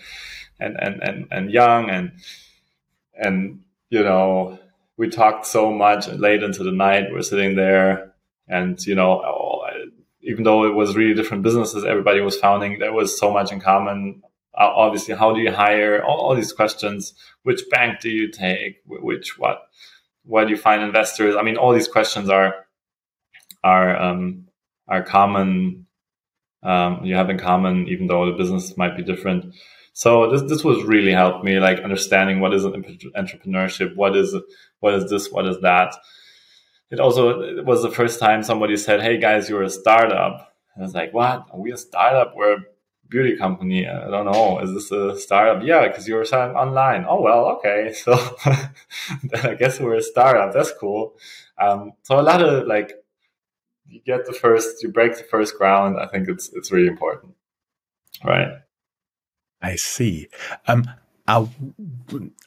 and 0.60 0.76
and 0.80 1.02
and, 1.04 1.28
and 1.32 1.52
young 1.52 1.90
and 1.90 2.12
and 3.14 3.62
you 3.90 4.04
know 4.04 4.60
we 4.98 5.10
talked 5.10 5.46
so 5.46 5.72
much 5.72 6.08
late 6.08 6.44
into 6.44 6.64
the 6.64 6.72
night. 6.72 7.12
We're 7.12 7.22
sitting 7.22 7.56
there 7.56 8.14
and 8.48 8.84
you 8.86 8.96
know 8.96 9.22
even 10.22 10.44
though 10.44 10.66
it 10.66 10.74
was 10.74 10.96
really 10.96 11.14
different 11.14 11.44
businesses 11.44 11.86
everybody 11.86 12.20
was 12.20 12.38
founding, 12.38 12.80
there 12.80 12.94
was 12.94 13.18
so 13.18 13.32
much 13.32 13.52
in 13.52 13.62
common. 13.62 14.22
Obviously, 14.58 15.16
how 15.16 15.34
do 15.34 15.42
you 15.42 15.52
hire? 15.52 16.04
All, 16.04 16.18
all 16.18 16.36
these 16.36 16.54
questions. 16.54 17.14
Which 17.44 17.62
bank 17.70 18.00
do 18.00 18.10
you 18.10 18.32
take? 18.32 18.78
Which 18.86 19.38
what? 19.38 19.62
Where 20.24 20.46
do 20.46 20.52
you 20.52 20.58
find 20.58 20.82
investors? 20.82 21.36
I 21.36 21.44
mean, 21.44 21.58
all 21.58 21.74
these 21.74 21.88
questions 21.88 22.30
are 22.30 22.66
are 23.64 24.02
um, 24.02 24.48
are 24.88 25.04
common 25.04 25.88
um, 26.64 27.04
you 27.04 27.16
have 27.16 27.30
in 27.30 27.38
common, 27.38 27.88
even 27.88 28.08
though 28.08 28.26
the 28.26 28.38
business 28.38 28.76
might 28.78 28.98
be 28.98 29.04
different. 29.04 29.54
So 29.94 30.30
this 30.30 30.44
this 30.44 30.64
was 30.64 30.84
really 30.84 31.12
helped 31.12 31.44
me, 31.44 31.60
like 31.60 31.80
understanding 31.80 32.40
what 32.40 32.54
is 32.54 32.66
an 32.66 32.84
entrepreneurship, 33.16 33.96
what 33.96 34.16
is 34.16 34.36
what 34.80 34.94
is 34.94 35.10
this, 35.10 35.32
what 35.32 35.48
is 35.48 35.60
that. 35.62 35.96
It 36.92 37.00
also 37.00 37.42
it 37.42 37.66
was 37.66 37.82
the 37.82 37.92
first 37.92 38.20
time 38.20 38.44
somebody 38.44 38.78
said, 38.78 39.02
"Hey 39.02 39.18
guys, 39.18 39.50
you're 39.50 39.64
a 39.64 39.70
startup." 39.70 40.54
And 40.76 40.84
I 40.84 40.86
was 40.86 40.94
like, 40.94 41.14
"What? 41.14 41.48
Are 41.52 41.60
we 41.60 41.72
a 41.72 41.78
startup? 41.78 42.34
We're 42.36 42.58
beauty 43.10 43.38
company. 43.38 43.88
I 43.88 44.10
don't 44.10 44.26
know. 44.26 44.60
Is 44.60 44.74
this 44.74 44.92
a 44.92 45.20
startup? 45.20 45.64
Yeah, 45.64 45.88
because 45.88 46.08
you're 46.08 46.26
selling 46.26 46.56
online. 46.56 47.06
Oh 47.08 47.22
well, 47.22 47.46
okay. 47.58 47.94
So 48.04 48.16
then 49.24 49.46
I 49.46 49.54
guess 49.56 49.80
we're 49.80 49.96
a 49.96 50.02
startup. 50.02 50.54
That's 50.54 50.72
cool. 50.80 51.16
Um, 51.58 51.94
so 52.04 52.20
a 52.20 52.22
lot 52.22 52.42
of 52.42 52.68
like 52.68 52.94
you 53.88 54.02
get 54.06 54.26
the 54.26 54.34
first, 54.34 54.84
you 54.84 54.90
break 54.90 55.18
the 55.18 55.24
first 55.24 55.58
ground. 55.58 55.98
I 56.00 56.08
think 56.08 56.28
it's 56.28 56.50
it's 56.54 56.72
really 56.72 56.88
important, 56.88 57.36
right? 58.24 58.60
I 59.62 59.76
see. 59.76 60.28
Um, 60.68 60.86
I, 61.28 61.48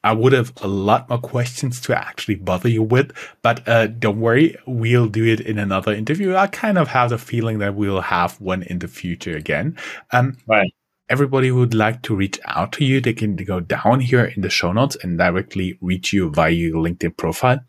I 0.03 0.13
would 0.13 0.33
have 0.33 0.53
a 0.63 0.69
lot 0.69 1.09
more 1.11 1.19
questions 1.19 1.81
to 1.83 1.97
actually 1.97 2.37
bother 2.37 2.69
you 2.69 2.83
with, 2.83 3.13
but 3.43 3.67
uh, 3.69 3.89
don't 3.89 4.21
worry, 4.21 4.57
we'll 4.67 5.09
do 5.09 5.25
it 5.27 5.41
in 5.41 5.59
another 5.59 5.93
interview. 5.93 6.35
I 6.35 6.47
kind 6.47 6.79
of 6.79 6.89
have 6.89 7.11
the 7.11 7.19
feeling 7.19 7.59
that 7.59 7.75
we'll 7.75 8.01
have 8.01 8.41
one 8.41 8.63
in 8.63 8.79
the 8.79 8.89
future 8.89 9.37
again. 9.37 9.77
Um, 10.13 10.39
right. 10.47 10.73
Everybody 11.11 11.49
who 11.49 11.57
would 11.57 11.75
like 11.75 12.03
to 12.03 12.15
reach 12.15 12.39
out 12.45 12.73
to 12.73 12.85
you, 12.85 13.01
they 13.01 13.13
can 13.13 13.37
go 13.37 13.61
down 13.61 14.01
here 14.01 14.25
in 14.25 14.43
the 14.43 14.49
show 14.49 14.73
notes 14.73 14.97
and 15.03 15.19
directly 15.19 15.77
reach 15.81 16.13
you 16.13 16.31
via 16.31 16.51
your 16.51 16.77
LinkedIn 16.77 17.17
profile. 17.17 17.61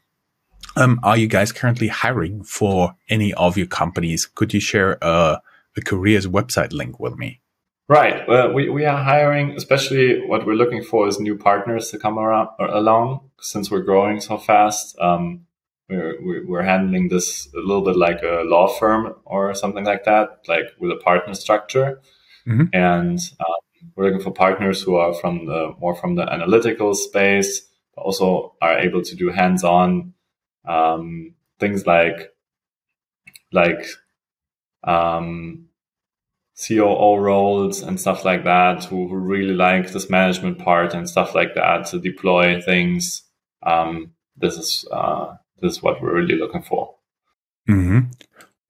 Um, 0.78 1.00
are 1.04 1.18
you 1.18 1.28
guys 1.28 1.52
currently 1.52 1.88
hiring 1.88 2.44
for 2.44 2.96
any 3.10 3.34
of 3.34 3.58
your 3.58 3.68
companies? 3.68 4.26
Could 4.26 4.54
you 4.54 4.62
share 4.62 4.98
a, 5.02 5.42
a 5.76 5.82
careers 5.82 6.28
website 6.28 6.72
link 6.72 7.00
with 7.00 7.18
me? 7.18 7.42
Right. 7.92 8.26
Well, 8.26 8.54
we, 8.54 8.70
we 8.70 8.86
are 8.86 9.04
hiring, 9.04 9.52
especially 9.58 10.26
what 10.26 10.46
we're 10.46 10.54
looking 10.54 10.82
for 10.82 11.10
is 11.10 11.20
new 11.20 11.38
partners 11.38 11.92
to 11.92 12.00
come 12.00 12.18
around 12.18 12.48
or 12.58 12.68
along 12.68 13.30
since 13.42 13.70
we're 13.70 13.82
growing 13.82 14.22
so 14.22 14.38
fast. 14.38 14.98
Um, 14.98 15.42
we're, 15.90 16.46
we're 16.48 16.62
handling 16.62 17.10
this 17.10 17.50
a 17.54 17.60
little 17.60 17.84
bit 17.84 17.98
like 17.98 18.24
a 18.24 18.44
law 18.46 18.68
firm 18.68 19.14
or 19.26 19.54
something 19.54 19.84
like 19.84 20.06
that, 20.06 20.40
like 20.48 20.68
with 20.80 20.92
a 20.92 20.96
partner 21.04 21.34
structure. 21.34 22.00
Mm-hmm. 22.48 22.68
And 22.72 23.20
um, 23.42 23.90
we're 23.94 24.06
looking 24.06 24.22
for 24.24 24.32
partners 24.32 24.82
who 24.82 24.96
are 24.96 25.14
from 25.14 25.46
the 25.48 25.74
more 25.78 25.94
from 25.94 26.16
the 26.16 26.32
analytical 26.32 26.94
space, 26.94 27.68
but 27.94 28.04
also 28.04 28.56
are 28.62 28.80
able 28.80 29.02
to 29.02 29.16
do 29.18 29.32
hands-on 29.32 30.14
um, 30.66 31.34
things 31.60 31.86
like 31.86 32.32
like 33.52 33.86
um, 34.86 35.68
COO 36.68 37.18
roles 37.18 37.82
and 37.82 38.00
stuff 38.00 38.26
like 38.26 38.44
that, 38.44 38.86
who, 38.86 39.08
who, 39.08 39.16
really 39.16 39.54
like 39.54 39.92
this 39.92 40.10
management 40.10 40.60
part 40.60 40.94
and 40.94 41.10
stuff 41.10 41.34
like 41.34 41.56
that 41.56 41.86
to 41.88 42.00
deploy 42.00 42.62
things. 42.62 43.24
Um, 43.64 44.12
this 44.38 44.58
is 44.58 44.86
uh, 44.92 45.36
this 45.60 45.74
is 45.74 45.84
what 45.84 46.02
we're 46.02 46.16
really 46.16 46.38
looking 46.38 46.64
for. 46.64 46.96
Mm-hmm. 47.70 48.12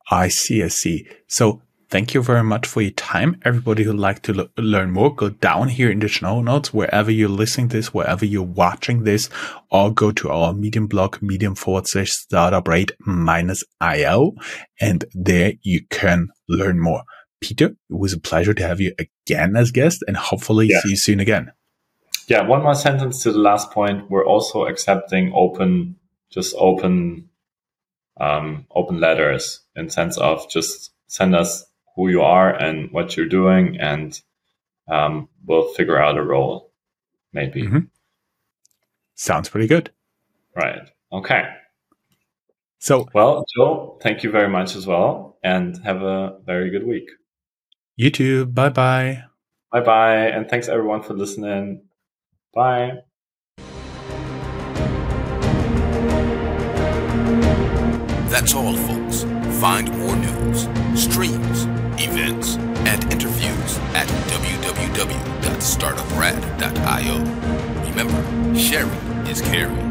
I 0.10 0.28
see. 0.28 0.64
I 0.64 0.68
see. 0.68 1.08
So 1.28 1.62
Thank 1.92 2.14
you 2.14 2.24
very 2.24 2.42
much 2.42 2.68
for 2.68 2.82
your 2.82 2.92
time. 2.92 3.38
Everybody 3.44 3.84
who'd 3.84 3.98
like 3.98 4.22
to 4.22 4.50
learn 4.58 4.92
more, 4.92 5.14
go 5.14 5.28
down 5.28 5.68
here 5.68 5.92
in 5.92 6.00
the 6.00 6.08
show 6.08 6.40
notes, 6.40 6.74
wherever 6.74 7.12
you're 7.12 7.28
listening 7.28 7.68
this, 7.68 7.94
wherever 7.94 8.24
you're 8.24 8.44
watching 8.44 9.04
this, 9.04 9.30
or 9.72 9.94
go 9.94 10.14
to 10.14 10.30
our 10.30 10.54
Medium 10.54 10.88
blog, 10.88 11.22
medium 11.22 11.54
forward 11.54 11.90
slash 11.90 12.08
startuprad 12.12 12.92
minus 13.02 13.62
IO. 13.82 14.32
And 14.80 15.04
there 15.14 15.56
you 15.64 15.86
can 15.90 16.30
learn 16.48 16.80
more. 16.80 17.04
Peter, 17.42 17.66
it 17.68 17.76
was 17.90 18.14
a 18.14 18.20
pleasure 18.20 18.54
to 18.54 18.68
have 18.68 18.80
you 18.80 18.94
again 19.00 19.56
as 19.56 19.72
guest 19.72 20.04
and 20.08 20.16
hopefully 20.16 20.68
yeah. 20.68 20.80
see 20.82 20.90
you 20.92 20.98
soon 20.98 21.20
again. 21.20 21.52
Yeah. 22.28 22.44
One 22.44 22.64
more 22.64 22.76
sentence 22.76 23.24
to 23.24 23.32
the 23.32 23.40
last 23.40 23.72
point. 23.72 24.10
We're 24.10 24.26
also 24.26 24.66
accepting 24.66 25.34
open, 25.36 25.96
just 26.30 26.56
open, 26.58 27.30
um, 28.20 28.66
open 28.74 29.00
letters 29.00 29.62
in 29.76 29.90
sense 29.90 30.18
of 30.18 30.50
just 30.50 30.92
send 31.08 31.36
us 31.36 31.66
who 31.96 32.08
you 32.10 32.22
are 32.22 32.54
and 32.54 32.92
what 32.92 33.18
you're 33.18 33.28
doing, 33.28 33.78
and 33.80 34.20
um, 34.88 35.28
we'll 35.46 35.74
figure 35.74 36.02
out 36.02 36.18
a 36.18 36.24
role, 36.24 36.72
maybe. 37.34 37.64
Mm-hmm. 37.64 37.80
Sounds 39.16 39.50
pretty 39.50 39.68
good. 39.68 39.92
Right. 40.56 40.90
Okay. 41.12 41.44
So, 42.80 43.08
well, 43.14 43.46
Joe, 43.56 44.00
thank 44.02 44.24
you 44.24 44.32
very 44.32 44.50
much 44.50 44.76
as 44.76 44.88
well, 44.88 45.38
and 45.44 45.78
have 45.84 46.02
a 46.02 46.38
very 46.46 46.70
good 46.70 46.86
week. 46.88 47.10
You 47.96 48.10
too. 48.10 48.46
Bye 48.46 48.70
bye. 48.70 49.24
Bye 49.72 49.82
bye. 49.82 50.26
And 50.28 50.50
thanks 50.50 50.68
everyone 50.68 51.04
for 51.04 51.14
listening. 51.14 51.84
Bye. 52.54 53.00
That's 58.30 58.54
all, 58.56 58.76
folks. 58.76 59.24
Find 59.60 59.92
more 60.00 60.16
news, 60.16 60.68
streams, 60.96 61.66
events, 62.02 62.56
and 62.88 63.04
interviews 63.12 63.78
at 63.94 64.08
www.startuprad.io. 64.28 67.20
Remember, 67.90 68.56
sharing 68.58 69.28
is 69.28 69.42
caring. 69.42 69.91